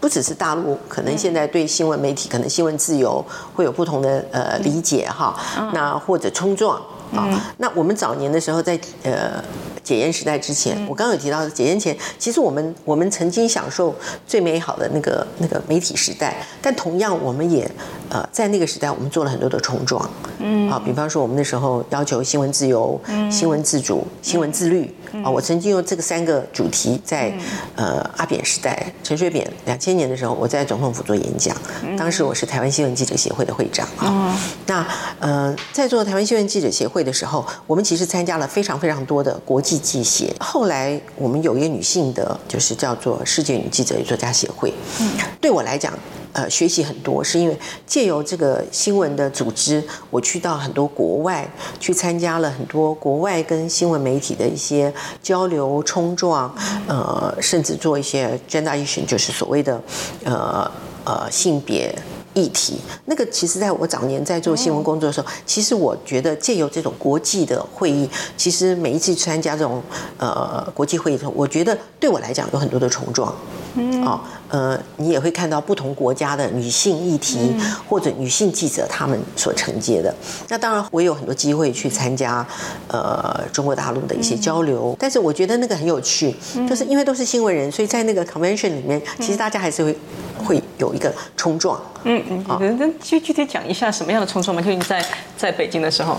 [0.00, 5.38] 不只是大陆，可能现在对新闻媒体可能新闻自由会有不同的呃理解哈，
[5.72, 6.80] 那或者冲撞
[7.14, 9.42] 啊，那我们早年的时候在呃。
[9.82, 13.92] 解严时代之前，我刚刚有提到，解严前，其实我们我们曾经享受
[14.28, 17.68] 最美好的那个那个媒体时代，但同样我们也
[18.08, 22.98] 呃在那个时代，我们做了很多的冲撞，嗯，啊，比方说我们那时候要求新闻自由、
[23.28, 27.32] 新闻自主、新闻自律，啊，我曾经用这个三个主题在
[27.76, 31.54] 呃阿扁时代，陈水扁两千年的时候，我在总统府做演讲，
[31.98, 34.34] 当时我是台湾新闻记者协会的会长啊，
[34.66, 34.86] 那
[35.20, 39.72] 呃在做台湾新闻记者协会的时候，我们其实参加了非常非常多的国际。
[39.82, 44.72] 记协，后来我们有一个女性的，就是叫做世界女记者与作家协会。
[45.00, 45.92] 嗯，对我来讲，
[46.32, 54.92] 呃，学习很多，是因为借由这个新闻的组织，我去到很多国外，去参加了很多国外跟新闻媒体的一些
[55.22, 56.54] 交流冲撞，
[56.86, 59.80] 呃，甚至做一些 generation，就是所谓的
[60.24, 60.70] 呃
[61.04, 61.94] 呃性别。
[62.34, 69.82] 议题，那个其实在我早年在做新闻工作的时候，其实我觉得借由这种国际的会议，其实每一次参加这种
[70.16, 73.34] 呃国际会议的时候，我觉得对我来讲有很多的冲撞。
[73.74, 74.18] 嗯，哦，
[74.52, 77.56] 呃，你也会看到不同国家的女性议题
[77.88, 80.14] 或者女性记者他们所承接的。
[80.48, 82.46] 那当然，我也有很多机会去参加
[82.88, 86.36] 呃中国大陆的一些交流，但是我觉得那个很有趣，
[86.68, 89.96] 就是因为都是新闻人，所以在那个 convention 里面，其实大家还是会
[90.44, 91.80] 会有一个冲撞。
[92.04, 94.60] 嗯嗯，好，那具具体讲一下什么样的冲撞吗？
[94.60, 95.02] 就你在
[95.38, 96.18] 在北京的时候，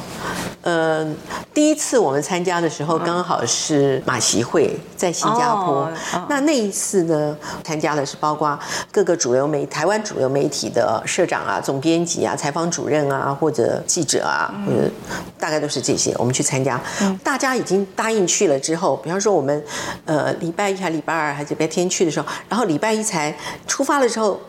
[0.62, 1.06] 呃，
[1.54, 5.92] 第一次我们参加的时候，刚好是马习会在新加坡。
[6.30, 8.58] 那那一次呢，参加的是包括
[8.90, 14.90] 各个主流媒台湾主流媒体的社长啊、总编辑啊、采访主任啊，或者记者啊，或者
[15.38, 16.16] 大概都是这些。
[16.18, 16.80] 我们去参加，
[17.22, 19.62] 大家已经答应去了之后，比方说我们
[20.06, 23.36] 呃礼拜一还礼拜二还是礼拜天去的时候，然后礼拜一才
[23.68, 24.40] 出发的时候。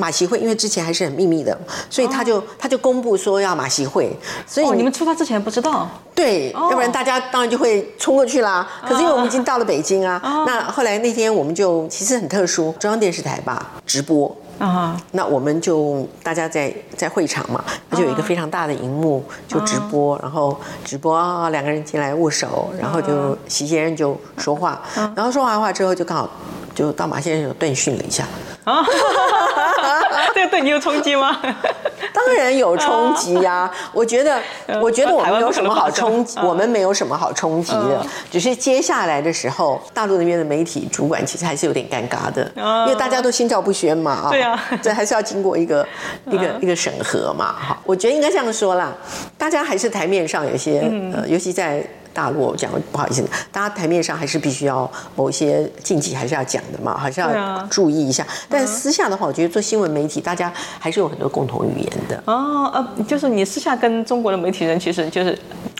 [0.00, 1.58] 马习会，因为之前还是很秘密的，
[1.90, 5.88] 所以他就他就公布说要马习会，所以你们出发之前不知道？
[6.14, 8.64] 对，要不然大家当然就会冲过去啦。
[8.86, 24.82] 可是因为我们已经到了北京啊，那后来那天我们就其实很特殊，中央电视台吧直播啊，那我们就大家在在会场嘛，那就有一个非常大的荧幕就直播，然后直播啊两个人进来握手，然后就席先生就说话，
[25.14, 26.28] 然后说完话之后就刚好
[26.74, 28.24] 就到马先生就断讯了一下
[28.68, 28.84] 啊。
[30.34, 31.40] 这个对你有冲击吗？
[32.12, 33.70] 当然有冲击呀！
[33.92, 34.40] 我觉得，
[34.80, 38.04] 我觉得我们没有什么好冲击，我们没有什么好冲击的。
[38.30, 44.30] 只是接下来的时候，大陆那边的媒体主管其实还是有点尴尬的，因为大家都心照不宣嘛啊。
[44.30, 45.86] 对啊，这还是要经过一个
[46.26, 47.54] 一个一个审核嘛。
[47.58, 48.92] 哈，我觉得应该这样说啦，
[49.36, 50.80] 大家还是台面上有些
[51.14, 51.84] 呃，尤其在。
[52.18, 58.26] 大陆讲不好意思，大家台面上还是必须要某一些禁忌还是要讲的嘛，还是要注意一下。
[58.48, 62.20] 但私下的话，我觉得做新闻媒体，大家还是有很多共同语言的。
[62.26, 65.38] 哦，呃，就是你私下跟中国的媒体人，其实就是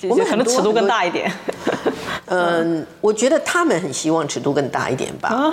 [0.08, 1.28] 我们可能尺度更大一点。
[2.26, 5.52] 嗯，我觉得他们很希望尺度更大一点吧。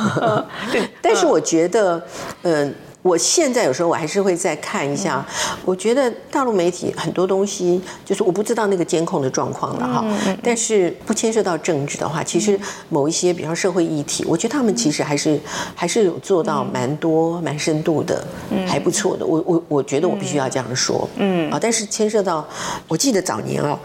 [0.72, 2.02] 对， 但是我觉得，
[2.40, 2.74] 嗯。
[3.02, 5.26] 我现在有时候我还是会再看一下，
[5.64, 10.04] 我觉得大陆媒体很多东西，就是我不知道那个监控的状况了哈，
[10.42, 15.38] 但是不牵涉到政治的话，其实某一些比方社会议题，我觉得他们其实还是
[15.74, 18.24] 还是有做到蛮多蛮深度的，
[18.68, 19.26] 还不错的。
[19.26, 21.50] 我我我觉得我必须要这样说，嗯。
[21.50, 22.46] 啊，但是牵涉到，
[22.86, 23.76] 我记得早年哦，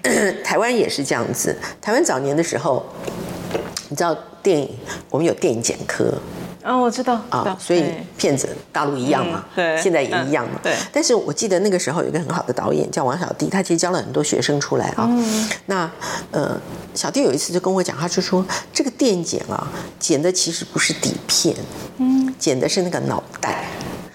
[0.44, 2.84] 台湾也是这样子，台湾早年的时候，
[3.88, 4.68] 你知道电影，
[5.08, 6.12] 我们有电影检科。
[6.66, 7.84] 哦，我知道啊，所以
[8.18, 10.74] 骗子大陆一样嘛，对，现在也一样嘛，对。
[10.92, 15.08] 但是我记得那个时候有一个很好的导演叫王小弟，他其实教了很多学生出来啊。
[15.66, 15.88] 那
[16.32, 16.60] 呃，
[16.92, 19.68] 小弟有一次就跟我讲，他就说这个电剪啊，
[20.00, 21.54] 剪的其实不是底片，
[21.98, 23.64] 嗯，剪的是那个脑袋。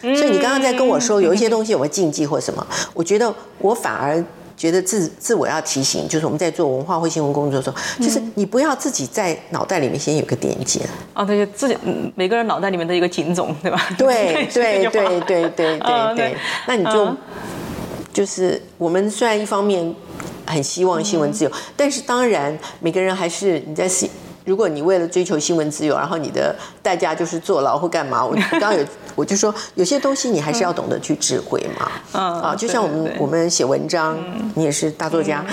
[0.01, 4.21] 所以你刚刚在跟我说有一些东西有没有禁忌或什么，我觉得我反而。
[4.61, 10.81] 觉得自自我要提醒，就是我们在做文化或新闻工作的时候，就是你不要自己在脑袋里面先有个点结。
[11.13, 11.75] 啊，对，自己
[12.13, 13.89] 每个人脑袋里面都有一个警种，对吧？
[13.97, 15.79] 对 对对对对对
[16.15, 17.17] 对，那你就
[18.13, 19.95] 就是我们虽然一方面
[20.45, 23.89] 很希望新闻自由，但是当然每个人还是你在
[24.45, 31.91] 如果你为了追求新闻自由，然后你的代价就是坐牢或干嘛，我 刚刚有我就说有些东西你还是要懂得去智慧嘛。
[32.19, 34.17] 啊，就像我们我们写文章，
[34.55, 35.45] 你也是大作家，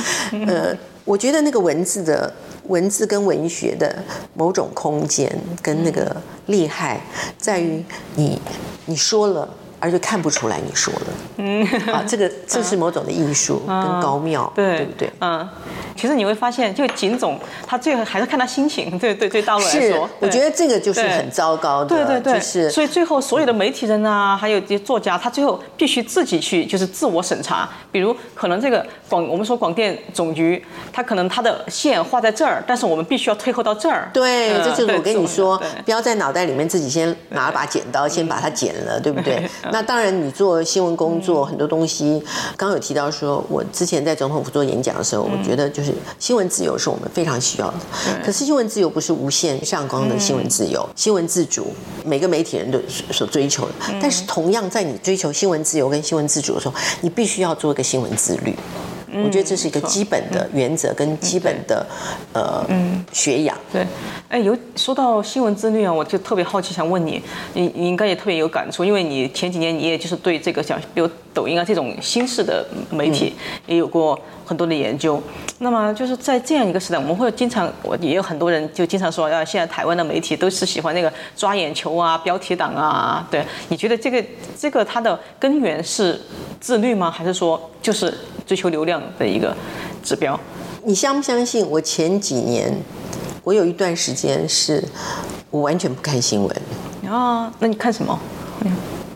[0.46, 2.32] 呃，我觉得那个文字的
[2.68, 4.02] 文字跟文学的
[4.34, 5.30] 某种空间
[5.62, 6.14] 跟那个
[6.46, 7.00] 厉害，
[7.36, 8.40] 在于你
[8.86, 9.48] 你说了，
[9.80, 11.06] 而且看不出来你说的。
[11.38, 15.10] 嗯，啊，这个这是某种的艺术跟高妙，对对不对？
[15.20, 15.48] 嗯。
[15.96, 17.36] 其实你会发现，就景总
[17.66, 22.70] 他最后还是看他心情，对对对，大陆来说，我觉得这个就是很糟糕的，对对对，是。
[22.70, 27.68] 所以最后所有的媒体人啊，还有这些作家，他最后必须自己去就是自我审查。
[27.90, 34.08] 比如可能这个广，我们说广电总局，他可能他的线画在这儿，但是我们必须要退后到这儿。
[34.12, 39.42] 对，这就是我跟你说，不要在脑袋里面自己先拿把剪刀先把它剪了，对不对？
[39.72, 42.22] 那当然，你做新闻工作很多东西，
[42.56, 45.92] 刚刚有提到说，我之前在总统府做演讲的时候，我觉得就是。
[46.18, 47.74] 新闻自由是我们非常需要的，
[48.24, 51.68] 可是新闻自由不是无限上纲的新闻自由，新闻自主
[52.04, 52.78] 每个媒体人都
[53.10, 53.72] 所追求的。
[54.00, 58.54] 但是同样在你追求新闻自由跟新闻自主的时候，你必须要做一个新闻自律。
[59.14, 61.86] 我觉得这是一个基本的原则跟基本的
[62.32, 62.64] 呃
[63.12, 63.56] 学养。
[63.72, 63.86] 对，
[64.28, 67.22] 哎，有说到新闻自律啊，我就特别好奇，想问你，
[67.54, 73.34] 你你应该也特别有感触，因为你前几年你也就是对这个像比如抖音啊这种新式的媒体
[73.66, 74.18] 也有过
[74.48, 75.22] 很多的研究。
[75.58, 83.26] 那么就是在这样一个时代，我们会经常，我也有很多人就经常说，啊，现在台湾的媒体都是喜欢那个抓眼球啊、标题党啊。
[83.30, 84.24] 对，你觉得这个
[84.58, 86.18] 这个它的根源是
[86.58, 87.10] 自律吗？
[87.10, 88.12] 还是说就是
[88.46, 89.54] 追求流量的一个
[90.02, 90.38] 指标？
[90.84, 91.68] 你相不相信？
[91.68, 92.74] 我前几年，
[93.44, 94.82] 我有一段时间是
[95.50, 97.52] 我完全不看新闻啊。
[97.58, 98.18] 那你看什么？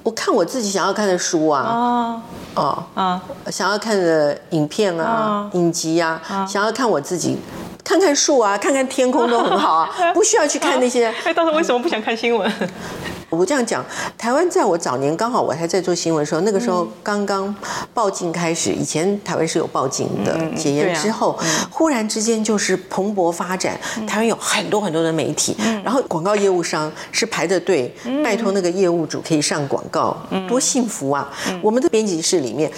[0.02, 1.60] 我看我自己想要看的书啊。
[1.62, 2.22] 啊。
[2.54, 7.38] 哦啊，想要看的影片啊，影集啊，想要看我自己，
[7.82, 11.06] 看看树啊，看看天空都很好啊， 不需要去看那些。
[11.24, 12.52] 哎，当时为什么不想看新闻？
[13.32, 13.82] 我这样讲，
[14.18, 17.54] 台湾在我早年刚好我还在做新闻的时候，那个时候刚刚
[17.94, 21.38] 报禁开始，以前台湾是有报禁的，解严之后，
[21.70, 27.92] 忽然之间就是蓬勃发展，台湾有很多很多的媒体，然后广告业务商是排着队，
[28.22, 30.14] 拜托那个业务主可以上广告，
[30.46, 31.32] 多幸福啊！
[31.62, 32.70] 我们的编辑室里面。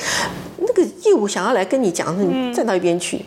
[0.66, 3.24] 那个业务想要来跟你讲，你站到一边去。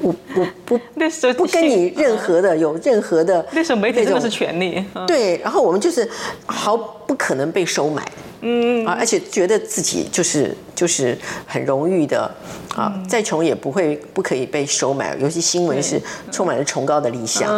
[0.00, 4.84] 我我不 那时候不跟你任何的有任何的那时候媒体真的是权利。
[5.06, 6.08] 对，然后我们就是
[6.46, 8.02] 毫不可能被收买。
[8.46, 12.30] 嗯啊，而且觉得自己就是就是很荣誉的
[12.76, 15.16] 啊，再穷也不会不可以被收买。
[15.18, 15.98] 尤其新闻是
[16.30, 17.48] 充满了崇高的理想。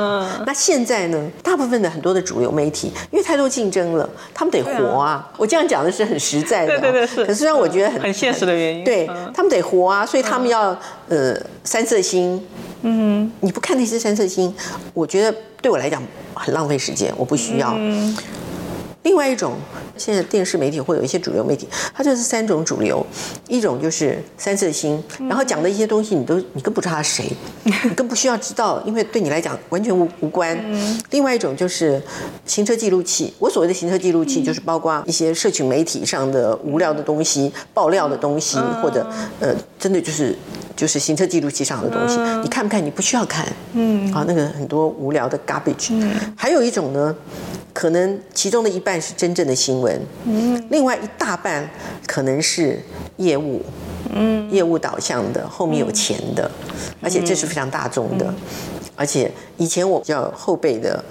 [0.46, 5.28] 那现在呢，大部分的很多的主流媒体，因为太多竞争了，他们得活啊。
[5.36, 7.24] 我这样讲的是很实在的，对对对是。
[7.24, 10.76] 可是让我觉得很很现实的原因，对他们得活啊，所以他们要
[11.08, 12.40] 呃三色星。
[12.82, 14.54] 嗯，你不看那些三色星，
[14.94, 16.02] 我觉得对我来讲
[16.34, 17.74] 很浪费时间，我不需要。
[19.06, 19.52] 另外一种，
[19.96, 23.06] 现在电视媒体会有一些主流媒体，它就是三种主流，
[23.46, 27.30] 一种就是三色星，然后讲的一些东西，你都你更不知道他谁，
[27.62, 30.58] 你更不需要知道，因为对你来讲完全无无关。
[31.10, 32.02] 另外一种就是
[32.46, 40.36] 行车记录器，我所谓的行车记录器，就是包括一些社群媒体上的无聊的东西、爆料的东西，或者呃，真的就是
[40.74, 42.84] 就是行车记录器上的东西，你看不看？
[42.84, 43.46] 你不需要看。
[43.74, 45.90] 嗯，啊，那个很多无聊的 garbage。
[45.90, 47.14] 嗯，还有一种呢。
[47.76, 51.68] 可能其中的一半是真正的新闻，嗯，另外一大半
[52.06, 52.80] 可能是
[53.18, 53.62] 业务，
[54.14, 56.50] 嗯，业务导向的，后面有钱的，
[57.02, 58.32] 而且这是非常大众的，
[58.96, 61.02] 而且以前我比较后辈的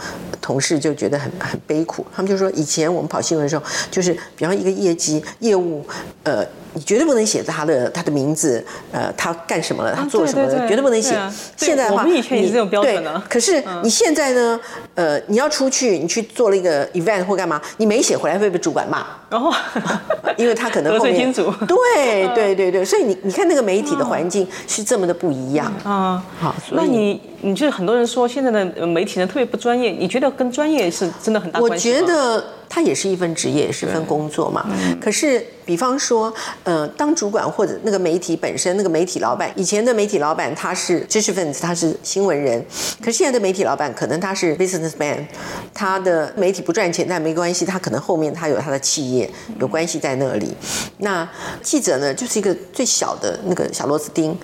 [0.41, 5.85] 同事就觉得很很悲苦，他们就说以前我们跑新闻的时候，就是比方一个业绩业务，
[6.23, 6.45] 呃。
[6.77, 11.17] 你绝对不能写他的他的名字，呃，他干什么了，他做什么的，绝对不能写。
[11.55, 13.23] 现在的话，我们以前也是这种标准的。
[13.29, 14.59] 可是你现在呢？
[14.93, 19.07] 呃，你要出去，你去做了一个 event 或干嘛，你没写回来会被主管骂。
[19.35, 19.53] 然后，
[20.37, 21.51] 因为他可能得罪金主。
[21.67, 26.23] 对对对对，所以你你看那个媒体的环境是这么的不一样啊。
[26.39, 32.43] 好，那你你就是很多人说现在的媒体人特别不专业，你觉得跟专业是真的很大关系我觉得。
[32.67, 34.65] 它也是一份职业，也是份工作嘛。
[35.01, 42.63] 可是，比方说，呃，当主管或者那个媒体本身，那个媒体老板，以前的媒体老板他是知识分子，他是新闻人。
[42.99, 45.25] 可是现在的媒体老板可能他是 businessman，
[45.73, 50.55] 他的媒体不赚钱，但没关系，他可能后面他有他的企业，有关系在那里。
[50.97, 51.27] 那
[51.61, 54.37] 记者呢，就是一个最小的那个小螺丝钉，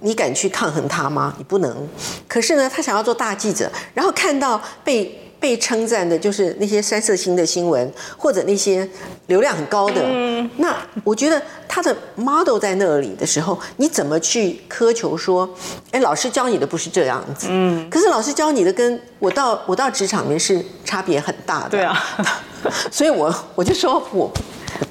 [0.00, 1.34] 你敢去抗衡他吗？
[1.38, 1.88] 你不能。
[2.26, 5.19] 可是呢，他想要做大记者，然后看到被。
[5.40, 8.88] 被称赞的就是那些三色星的新闻，或者那些
[9.26, 10.02] 流量很高的。
[10.58, 15.48] 那我觉得他的 model 在那里的时候，你怎么去苛求说，
[15.90, 17.46] 哎，老师教你的不是这样子。
[17.50, 17.88] 嗯。
[17.88, 21.70] 可是老师教你的跟我到我到职场里面是差别很大的。
[21.70, 21.98] 对啊。
[22.92, 24.30] 所以我我就说我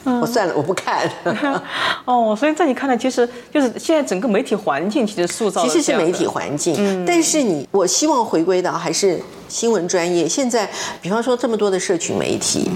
[0.04, 1.10] 我算了，我不看。
[2.06, 6.76] 哦，所以在你看来，其实就是现在整个媒体环境其实塑造其实是媒体环境。
[6.78, 7.06] 嗯。
[7.06, 9.20] 但是你我希望回归到还是。
[9.50, 10.70] 新闻专业现在，
[11.02, 12.70] 比方说这么多的社群媒体，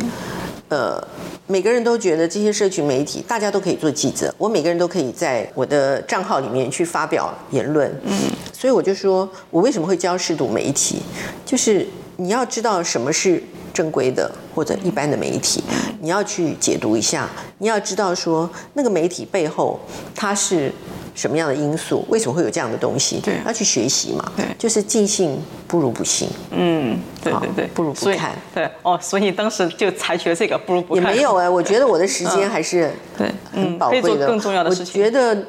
[0.69, 0.99] 呃，
[1.45, 8.17] 每个人都觉得这些社群媒体，大家都可以做记者，我每个人都可以在我的账号里面去发表言论，嗯，
[8.51, 11.03] 所以我就说，我为什么会教试读媒体，
[11.45, 11.87] 就是
[12.17, 13.43] 你要知道什么是
[13.73, 15.63] 正规的或者一般的媒体，
[15.99, 19.79] 你要去解读一下，你要知道说那个媒体背后
[20.15, 20.71] 它是。
[21.15, 22.03] 什么样的因素？
[22.09, 23.19] 为什么会有这样的东西？
[23.19, 24.31] 对，要去学习嘛。
[24.35, 26.27] 对，就是尽信不如不信。
[26.49, 28.31] 嗯，对对对，不如不看。
[28.51, 31.03] 对哦，所以当时就采取了这个不如不看。
[31.03, 34.25] 也没有哎，我觉得我的时间还是对很宝贵的。
[34.25, 34.99] 更重要的事情。
[34.99, 35.39] 我觉得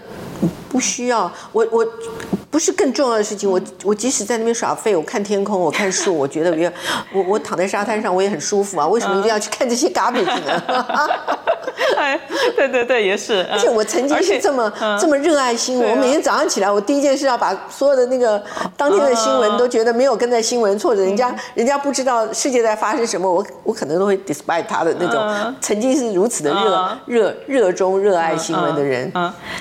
[0.68, 1.86] 不需要我我。
[2.54, 6.52] 不是更重要的事情，我我即使在那边耍废，我看天空，我看树，我觉得
[7.12, 8.86] 我我我躺在沙滩上，我也很舒服啊。
[8.86, 10.62] 为什么一定要去看这些 garbage 呢？
[11.98, 12.18] 哎，
[12.54, 13.44] 对对对，也是。
[13.50, 18.40] 而且我曾经是这么这么热爱新闻，我每天早上起来，我第一件事要把所有的那个
[18.76, 29.12] 当天的新闻都觉得没有跟在新闻，或者人家人家不知道世界在发生什么，我我可能都会 despite 他的那种曾经是如此的热热热衷热爱新闻的人。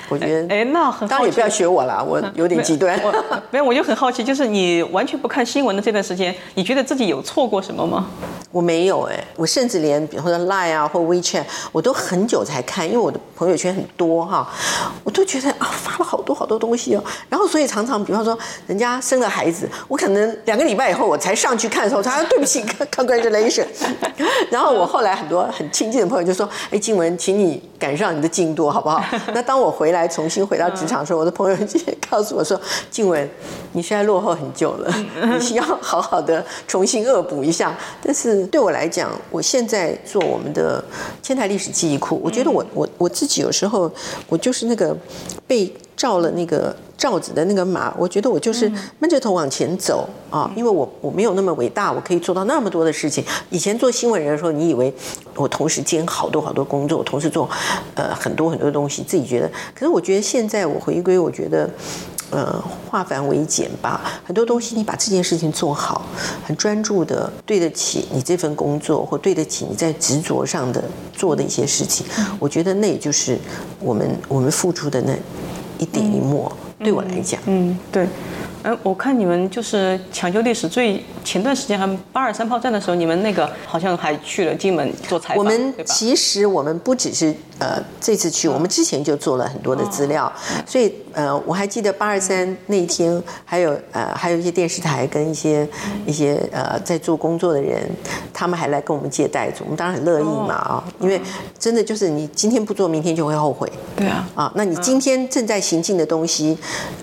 [0.08, 3.00] 我觉得，哎，那很当然也不要学我了，我有点极端。
[3.02, 3.12] 我
[3.50, 8.06] 没有，我就很好奇，就是你完全不看新闻的这段时间，你觉得自己有错过什么吗？
[8.50, 14.48] 我没有哎，我甚至连比如说 Line 啊或 WeChat，我都很久才看，因为我的朋友圈很多哈，
[15.02, 22.62] 我都觉得啊发了好多好多东西哦，然后所以常常比方说人家生了孩子，我可能两个礼拜以后我才上去看的时候，他说对不起
[22.94, 23.66] ，Congratulation。
[24.50, 29.04] 然后我后来很多很亲近的朋友就说，哎，静文，请你赶上你的进度好不好？
[29.34, 31.78] 那当我回来重新回到职场的时候，我的朋友就
[32.10, 32.58] 告诉我说。
[32.90, 33.28] 静文，
[33.72, 34.90] 你现在落后很久了，
[35.34, 37.76] 你需要好好的重新恶补一下。
[38.02, 40.82] 但是对我来讲，我现在做我们的
[41.22, 43.90] 千台历史记忆库，我觉得我我我自己有时候
[44.28, 44.96] 我就是那个
[45.46, 53.24] 被罩了那个罩子的那个马，我觉得我就是闷着头往前走啊，因为我我没有那么伟大，我可以做到那么多的事情。
[53.50, 54.92] 以前做新闻人的时候，你以为
[55.34, 57.48] 我同时兼好多好多工作，我同时做
[57.94, 59.50] 呃很多很多东西，自己觉得。
[59.74, 61.68] 可是我觉得现在我回归，我觉得。
[62.30, 64.00] 呃，化繁为简吧。
[64.24, 66.04] 很多东西，你把这件事情做好，
[66.44, 70.82] 很专注的，对得起你这份工作，或对得起你在执着上的
[71.12, 72.04] 做的一些事情。
[72.40, 73.38] 我觉得那也就是
[73.78, 75.16] 我们我们付出的那
[75.78, 76.50] 一点一墨。
[76.78, 78.06] 对我来讲，嗯，对。
[78.64, 85.36] 哎，我看你们就是抢救历史最前段时间还八二三炮战的时候，你们那个好像还去了金门做采访。
[85.36, 90.32] 我们其实我们不只是呃这次去，我们之前就做了很多的资料，
[90.64, 95.68] 所以呃我还记得八二三那一天，还有呃还有一些电视台跟一些
[96.06, 97.86] 一些呃在做工作的人，
[98.32, 101.20] 他们还来跟我们借袋子，我们当然很乐意嘛啊，因为
[101.58, 103.70] 真的就是你今天不做，明天就会后悔。
[103.94, 106.56] 对啊，啊，那你今天正在行进的东西，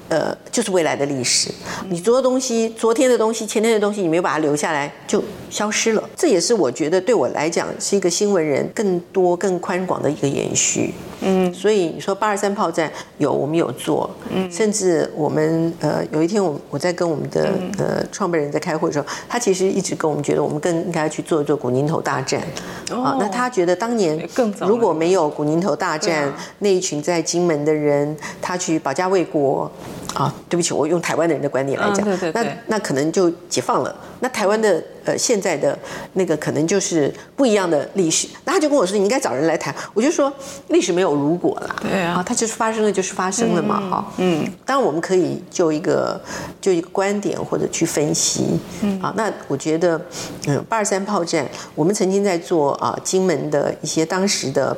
[0.10, 1.51] 呃，就是未来的历史。
[1.90, 6.10] 你昨的东西，昨天的东西，前天的东西，你没有把它留下来，就消失了。
[6.16, 10.94] 这也是我觉得对我来讲是一个新闻人更多、更宽广的一个延续。
[11.24, 22.42] 嗯，所以你说八二三炮战有我们有做，嗯，甚至我们呃有一天我我在跟我们的呃创办人在开会的时候，他其实一直跟我们觉得我们更应该去做一做古宁头大战。
[22.90, 24.28] 哦，那他觉得当年
[24.60, 29.72] 如果没有古宁头大战那一群在金门的人，他去保家卫国。
[30.14, 33.96] 啊，对不起，我用台湾的人的观点来讲，那那可能就解放了。
[34.20, 35.78] 那台湾的呃现在的
[36.14, 38.28] 那个可能就是不一样的历史。
[38.46, 39.74] 那他就跟我说，你应该找人来谈。
[39.94, 40.32] 我就说
[40.70, 46.20] 历史没有如果啦，对啊它就是发生了就是发生了嘛，哈，嗯，当然我们可以就一个
[46.60, 50.00] 就一个观点或者去分析，嗯，啊，那我觉得，
[50.48, 54.76] 嗯，八二三炮战，我们曾经在做啊金门的一些当时的。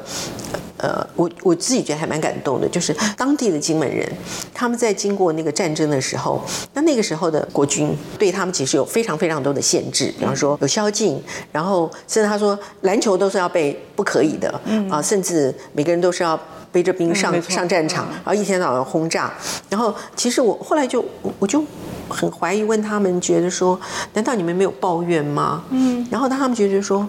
[0.78, 4.05] 呃，我我自己觉得还蛮感动的，就是当地的金门人，
[4.53, 6.43] 他们在经过那个战争的时候，
[6.74, 14.49] 那那个时候的国军对他们其实有非常非常多的限制，比方说有宵禁，然后甚至他说篮球都是要被不可以的，
[14.89, 16.39] 啊，甚至每个人都是要
[16.72, 19.34] 背着兵上上战场，然后一天到晚轰炸，
[19.70, 21.64] 然后其实我后来就我我就。
[22.09, 23.80] 很怀疑，问他们觉得说，
[24.14, 25.64] 难道你们没有抱怨吗？
[25.70, 27.07] 嗯，然后他们觉得说，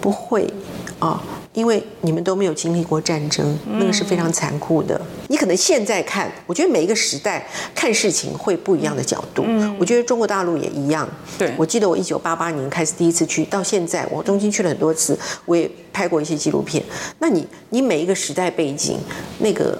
[0.00, 0.48] 不会
[1.00, 1.20] 啊，
[1.54, 5.00] 因为你们都没有经历过战争，那个是非常残酷的。
[5.28, 9.46] 你可能现在看，我觉得每一个时代看事情会不一样的角度。
[9.78, 11.08] 我觉得中国大陆也一样。
[11.38, 16.84] 对我记得我一九八八年开始第一次去，到现在我中间去了很多次，我也拍过一些纪录片。
[17.18, 18.98] 那你你每一个时代背景
[19.38, 19.78] 那个。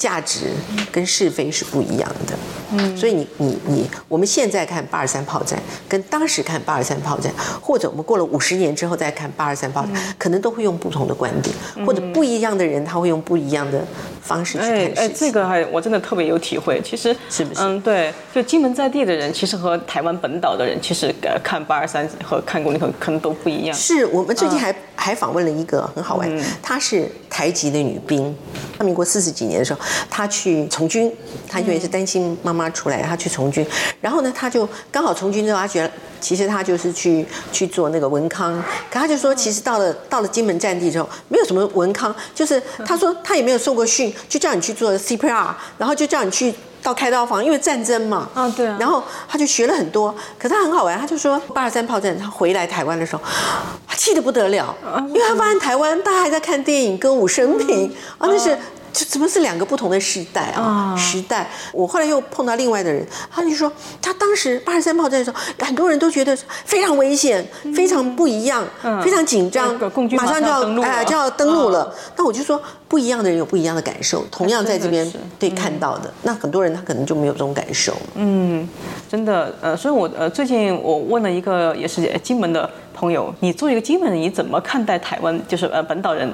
[0.00, 0.46] 价值
[0.90, 2.34] 跟是非是不一样的，
[2.72, 7.30] 嗯，所以你你你，我们现在看八二三炮战，跟当时看八二三炮战，
[7.60, 13.86] 或者我们过了五十年之后再看八二三炮战，可能都会用不同的观点，或者不一样的人他会用不一样的
[14.30, 16.80] 方式去看哎哎，这个还我真的特别有体会。
[16.84, 17.60] 其实是不是？
[17.62, 23.76] 嗯，对，就金门在地的人，其实和台湾本岛的人，其实呃看八二三和看过那个可能都不一样。
[23.76, 26.30] 是我们最近还、还访问了一个很好玩，
[26.62, 28.34] 她是台籍的女兵，
[28.78, 31.12] 她民国四十几年的时候，她去从军，
[31.48, 33.66] 她因为是担心妈妈出来，她去从军，
[34.00, 38.54] 然后呢，她就刚好从军之后，她觉得其实他就是去去做那个文康，
[38.90, 45.48] 可他就说，其实到了到了金门战地之后，没有什么文康，就是他说他也没有受过训，就叫你去做 CPR，
[45.78, 46.54] 然后就叫你去。
[46.82, 53.22] 到开刀房，因为战争嘛，啊对啊然后他就学了很多，可他很好玩，他就说八二三炮战，他回来台湾的时候，
[53.86, 54.74] 他气得不得了，
[55.08, 58.56] 因为他发现台湾大家还在看电影、歌舞升平啊，那是。
[58.92, 60.94] 这怎么是两个不同的时代啊？
[60.96, 63.70] 时代，我后来又碰到另外的人，他就说，
[64.02, 68.64] 他当时八十三炮战的时候，很多人都觉得非常危险，非常不一样，
[69.02, 69.78] 非常紧张
[70.16, 71.94] 马上就要哎就要登陆了。
[72.16, 77.96] 那我就说，不一样的人有不一样的感受，同样在这边真的是对看到的，那很多人他可能就没有这种感受。
[78.14, 78.68] 嗯
[79.08, 86.32] 真的，呃，所以我呃最近我问了一个也是金门的朋友，你作为一个金门人，你怎么看待台湾就是呃本岛人？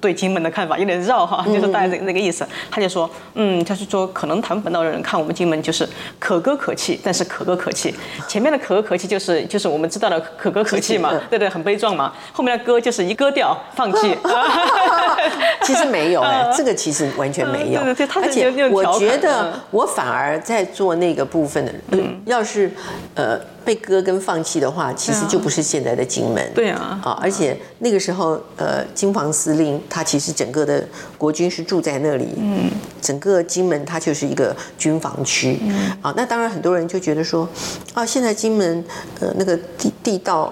[0.00, 2.46] 对金门的看法有点绕哈，就是大概这那个意思。
[2.70, 5.88] 他就说，嗯，他是说可能台湾本岛的人看我们金门就是
[6.18, 7.94] 可歌可泣，但是可歌可泣。
[8.26, 12.12] 前面的可歌可泣就是就是我们知道的可歌可泣嘛嗯，对对，很悲壮嘛。
[12.32, 14.16] 后面的歌就是一歌掉放弃。
[15.62, 22.70] 其实没有 哎，这个其实完全没有而且我觉得嗯我反而在做那个部分的，呃要是
[23.14, 23.38] 呃
[23.68, 26.42] 被割跟放弃的话，其实就不是现在的金门。
[26.54, 26.98] 对啊。
[27.04, 30.82] 啊，而且那个时候呃，金防司令他其实整个的
[31.18, 32.70] 国军是住在那里，嗯，
[33.02, 35.58] 整个金门它就是一个军防区。
[35.60, 37.46] 嗯，啊，那当然很多人就觉得说，
[37.92, 38.82] 啊，现在金门
[39.20, 40.50] 呃那个地地道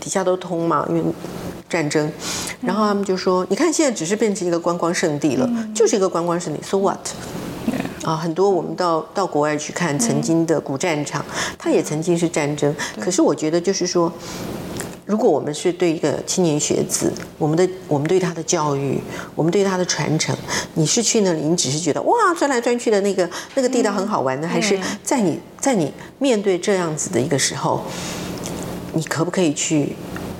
[0.00, 1.02] 底下都通嘛，因为
[1.68, 2.10] 战争，
[2.62, 7.06] 然后他们就说，你看现在只是变成一个观光胜地了，就是一个观光胜地，so what？
[8.02, 11.24] 啊，很多我们到到国外去看曾经的古战场，
[11.58, 14.12] 它也曾经是战争，可是我觉得就是说。
[15.06, 19.00] 如果我们是对一个青年学子，我们的我们对他的教育，
[19.34, 20.36] 我们对他的传承，
[20.74, 27.82] 你是去那里，你只是觉得哇钻来钻去的那个那个地道很好玩呢，还是在你在你面对这样子的一个时候，
[28.92, 29.96] 你可不可以去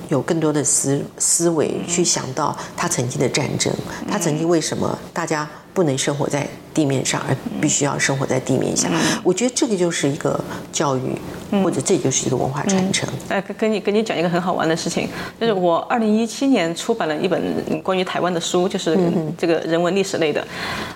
[0.08, 3.74] 有更多的思思维去想到他曾经的战争，
[4.08, 8.89] 他曾经为什么大家不能生活在地面上，而必须要生活在地面下？
[9.23, 10.39] 我觉得这个就是一个
[10.73, 11.16] 教育，
[11.62, 13.09] 或者这就是一个文化传承。
[13.29, 15.09] 哎，跟跟你跟你讲一个很好玩的事情，
[15.41, 17.43] 就是我二零一七年出版了一本
[17.83, 18.97] 关于台湾的书，就是
[19.37, 20.47] 这个人文历史类的。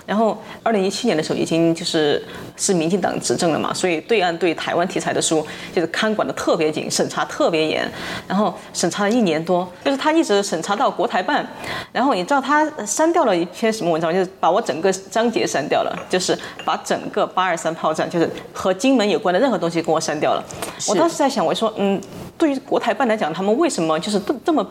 [0.05, 2.23] 然后二零一七年的时候，已经就是
[2.55, 7.89] 是民进党执政了嘛，所以对岸对台湾题材的书就是看管的特别紧，审查特别严。
[8.27, 11.45] 然后审查了一年多，就是他一直审查到国台办。
[11.91, 14.13] 然后你知道他删掉了一篇什么文章？
[14.13, 20.43] 就是把我整个章节删掉了，就是把整个八二三炮战，就是和金门有关的任何东西给我删掉了。
[20.87, 21.99] 我当时在想，我说，嗯，
[22.37, 24.65] 对于国台办来讲，他们为什么就是这这么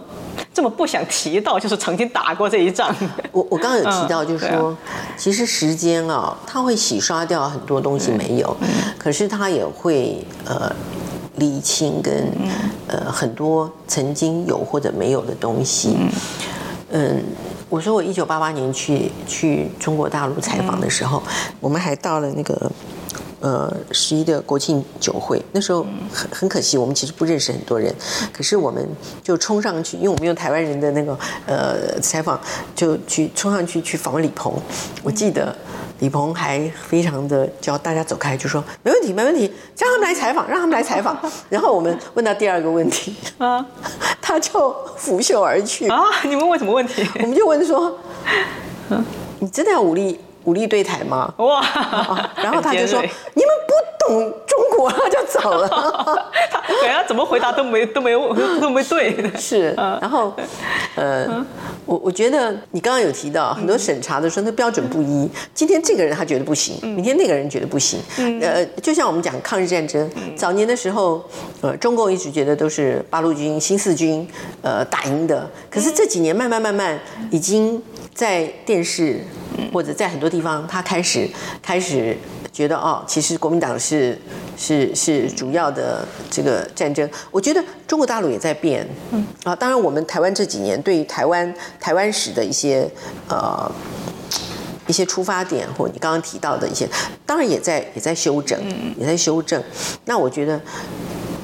[0.53, 2.95] 这么不想提到，就是曾经打过这一仗？
[3.33, 4.77] 我我刚刚有提到，就是说，嗯
[5.17, 8.57] 其实时间啊，它会洗刷掉很多东西没有，
[8.99, 10.71] 可是它也会呃
[11.37, 12.29] 理清跟
[12.89, 15.97] 呃很多曾经有或者没有的东西。
[16.91, 17.23] 嗯，
[17.69, 21.23] 我说我一九八八年去去中国大陆采访的时候，
[21.61, 22.71] 我们还到了那个。
[23.41, 27.95] 呃十一的国庆酒会，那时候很很可惜，我们其实不认识很多人，
[28.33, 28.89] 可是我们
[29.23, 32.41] 就冲上去，因为我们用台湾人的那个呃采访，
[32.75, 34.55] 就去冲上去去访问李鹏。
[35.03, 35.55] 我记得
[36.05, 41.19] 李鹏还非常的叫大家走开，就说没问题没问题，叫他们来采访，让他们来采访。
[41.49, 43.65] 然后我们问到第二个问题，啊，
[44.21, 46.03] 他就拂袖而去啊。
[46.25, 47.09] 你们问什么问题？
[47.23, 47.99] 我们就问说，
[49.39, 50.21] 你真的要武力？
[50.45, 51.33] 武力对台吗？
[51.39, 51.65] 哇！
[52.37, 53.01] 然后他就说
[53.33, 53.73] ：“你们不
[54.09, 55.69] 懂中国，就走了。
[56.51, 59.15] ”他对啊，怎么回答都没都没有都没对。
[59.39, 60.35] 是， 然后
[60.95, 61.45] 呃，
[61.85, 65.29] 我我觉得你刚刚有提到很多审查的时候，那标准不一。
[65.55, 68.01] 今天这个人他觉得不行，明天那个人觉得不行。
[68.41, 71.23] 呃，就像我们讲抗日战争，早年的时候，
[71.61, 74.27] 呃，中共一直觉得都是八路军、新四军
[74.63, 76.99] 呃打赢的，可是这几年慢慢慢慢
[77.31, 77.83] 已经
[78.15, 79.21] 在电视。
[79.73, 81.29] 或者在很多地方，他开始
[81.63, 82.17] 开始
[82.55, 84.17] 觉得哦，其实国民党是
[84.57, 87.07] 是是主要的这个战争。
[87.33, 92.89] 我觉得中国大陆也在变，嗯啊，当然我们台湾这几年对于台湾台湾史的一些
[93.29, 93.69] 呃
[94.87, 96.89] 一些出发点，或你刚刚提到的一些，
[97.27, 98.57] 当然也在也在修正，
[98.97, 99.61] 也在修正。
[100.05, 100.61] 那我觉得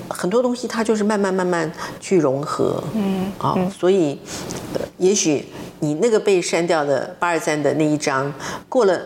[0.09, 4.17] 很多东西它就是慢慢慢慢去融合，嗯啊，所以
[4.99, 5.45] 也许。
[5.81, 8.33] 你那个被删掉的八二三的那一张，
[8.69, 9.01] 过了，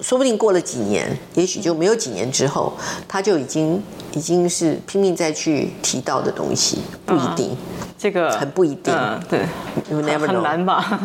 [0.00, 2.72] 说不定过了几年，也许就没有几年之后，
[3.08, 7.56] 他就已经已经是拼命再去提到的东西，不一定。
[7.98, 8.94] 这个很不一定，
[9.28, 9.40] 对，
[9.90, 11.00] 很难吧？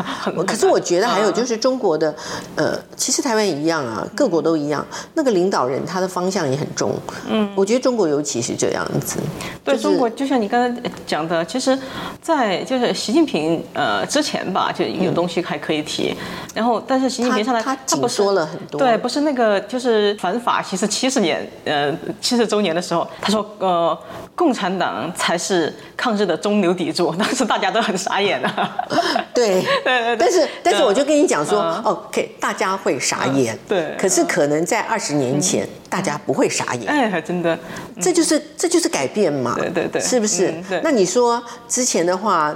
[0.46, 2.14] 可是我觉得还有就是中国的，
[2.56, 4.86] 呃，其实台湾也一样啊，各国都一样。
[5.16, 6.94] 那个领导人他的方向也很重，
[7.28, 9.18] 嗯，我觉得中国尤其是这样子。
[9.64, 11.76] 对中国，就像你刚才讲的，其实，
[12.22, 16.16] 在就是习近平呃之前吧，就有东西还可以提。
[16.54, 18.80] 然后，但是习近平上来，他他不说了很多。
[18.80, 21.92] 对，不是那个就是反法其实七十年呃
[22.22, 23.98] 七十周年的时候，他说呃，
[24.36, 26.83] 共产党才是抗日的中流砥。
[27.18, 28.76] 当时大家都很傻眼啊。
[29.34, 37.58] 对 对对，但是但是我就跟你讲说，OK，大家会傻眼，对，可是可能在二十年前，大家不会傻眼，哎，还真的，
[38.00, 40.54] 这就是这就是改变嘛，对对对，是不是？
[40.84, 42.56] 那你说之前的话，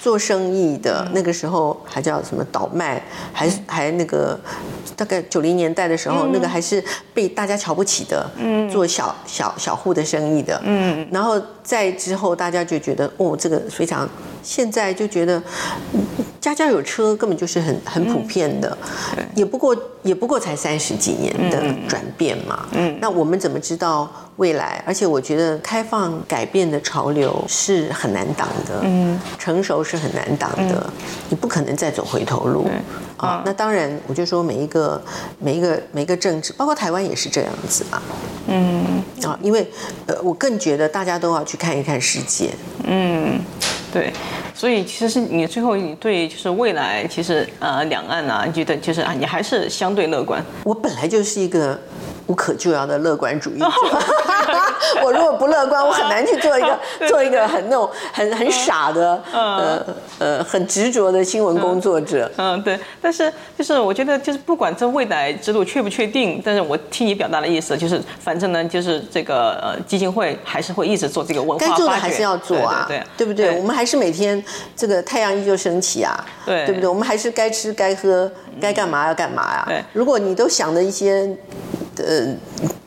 [0.00, 3.02] 做生意的那个时候还叫什么倒卖，
[3.32, 4.38] 还还那个。
[4.96, 6.80] 大概九零年代的时候，那个还是
[7.12, 8.70] 被大家瞧不起的，嗯。
[8.70, 10.60] 做小小小户的生意的。
[10.62, 14.08] 嗯，然后在之后，大家就觉得哦，这个非常。
[14.42, 15.42] 现在就觉得
[16.38, 18.76] 家家有车，根本就是很很普遍的。
[19.34, 22.66] 也不过也不过才三十几年的转变嘛。
[22.72, 24.84] 嗯，那我们怎么知道未来？
[24.86, 28.80] 而且我觉得开放改变的潮流是很难挡的。
[28.82, 30.92] 嗯，成熟是很难挡的。
[31.30, 32.68] 你不可能再走回头路。
[33.24, 35.00] 啊，那当然，我就说每一个、
[35.38, 38.02] 每一个、每一个政治，包括台湾也是这样子嘛。
[38.48, 39.66] 嗯，啊，因为
[40.06, 42.50] 呃，我更觉得大家都要去看一看世界。
[42.84, 43.40] 嗯，
[43.92, 44.12] 对，
[44.54, 50.44] 所以其实是你最后你对就是未来，其实呃，两岸啊，你觉得就是啊，你还是相对乐观。
[50.64, 51.78] 我本来就是一个。
[52.26, 53.66] 无可救药的乐观主义者，
[55.04, 59.84] 我如果不乐观，我很难去做一个做一个很那种很很傻的呃
[60.18, 62.30] 呃很执着的新闻工作者。
[62.36, 62.78] 嗯，对。
[63.02, 73.58] 但是就是我觉得就是不管这未来之路确不确定，但是我听你表达的意思就是，反正呢就是这个呃基金会还是会一直做这个文化该做的还是要做啊，对对不对？
[73.58, 74.42] 我们还是每天
[74.74, 76.88] 这个太阳依旧升起啊，对对不对？
[76.88, 79.64] 我们还是该吃该喝该干嘛要干嘛呀。
[79.68, 81.28] 对，如果你都想的一些。
[81.96, 82.13] 呃，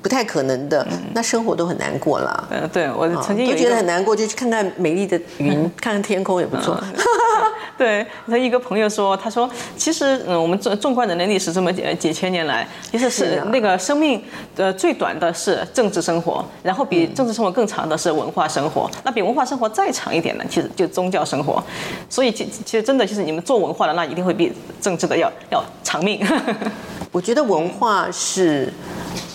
[0.01, 2.47] 不太可能的，那生活都很难过了。
[2.49, 6.81] 嗯，对我曾经都觉得很难过，就去看看美丽的云， 看看天空也不错。
[7.77, 14.19] 对，他一个朋友说，他说，其实嗯，我们纵纵观人类历史这么几几千年来，其实是那个生命
[14.55, 21.63] 呃最短的是政治生活，然后比政治生活更长的是文化生活，那比文化生活再长一点呢，其实就宗教生活。
[22.09, 24.51] 所以其其实真的就是你们做文化的，那一定会比
[24.81, 26.25] 政治的要要长命。
[27.11, 28.73] 我觉得文化是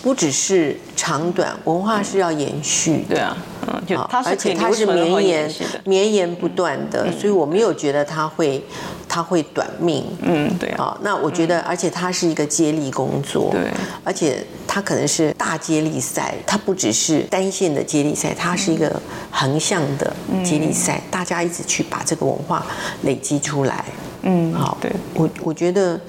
[0.02, 3.04] 不只是长短，文化是要延续。
[3.08, 3.36] 对啊，
[3.68, 5.50] 嗯，就而且它是绵延、
[5.84, 8.62] 绵延不断的，所以我没有觉得它会
[9.08, 10.04] 它会短命。
[10.20, 10.98] 嗯，对啊。
[11.02, 13.50] 那我觉得，而且它是一个接力工作。
[13.52, 13.70] 对，
[14.02, 19.00] 而且它可能是大接力赛，它不只是单线的接力赛，它是一个
[19.30, 20.12] 横向的
[20.44, 22.66] 接力赛，大家一直去把这个文化
[23.02, 23.84] 累积出来。
[24.22, 26.00] 嗯，好，对我我觉得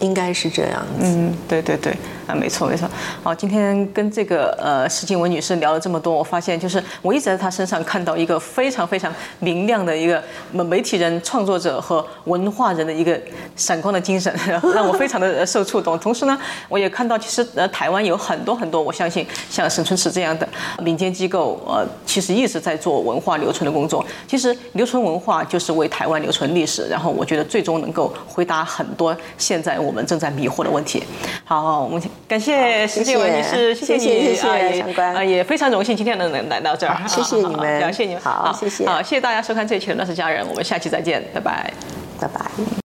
[0.00, 1.04] 应该是这样子。
[1.04, 1.94] 嗯，对对对，
[2.28, 2.86] 啊，没错没错。
[3.22, 9.10] 好，今天跟这个呃石静文女士聊了这么多，我发现就是我一直在她身上看到一个非常非常
[9.40, 10.22] 明亮的一个
[10.52, 13.18] 媒体人、创作者和文化人的一个
[13.56, 14.30] 闪光的精神，
[14.74, 15.98] 让我非常的受触动。
[15.98, 20.46] 同时呢，我也看到其实呃台湾有很多很多，我相信像沈春池这样的
[20.82, 24.04] 民间机构，呃，其实一直在做文化留存的工作。
[24.26, 31.02] 其实留存文化就是为台湾留存历史，然后我觉得最终能够回答很多现在我们正在迷惑的问题。
[31.44, 34.10] 好，我们感谢石建文女士，谢谢。
[34.10, 41.72] 你，谢谢长官，也非常荣幸今天能能来到这儿，谢谢你们，感谢你们，好，谢谢，好，谢谢大家收看这一期的《乱世佳人》，我们下期再见，拜拜，
[42.20, 42.87] 拜拜。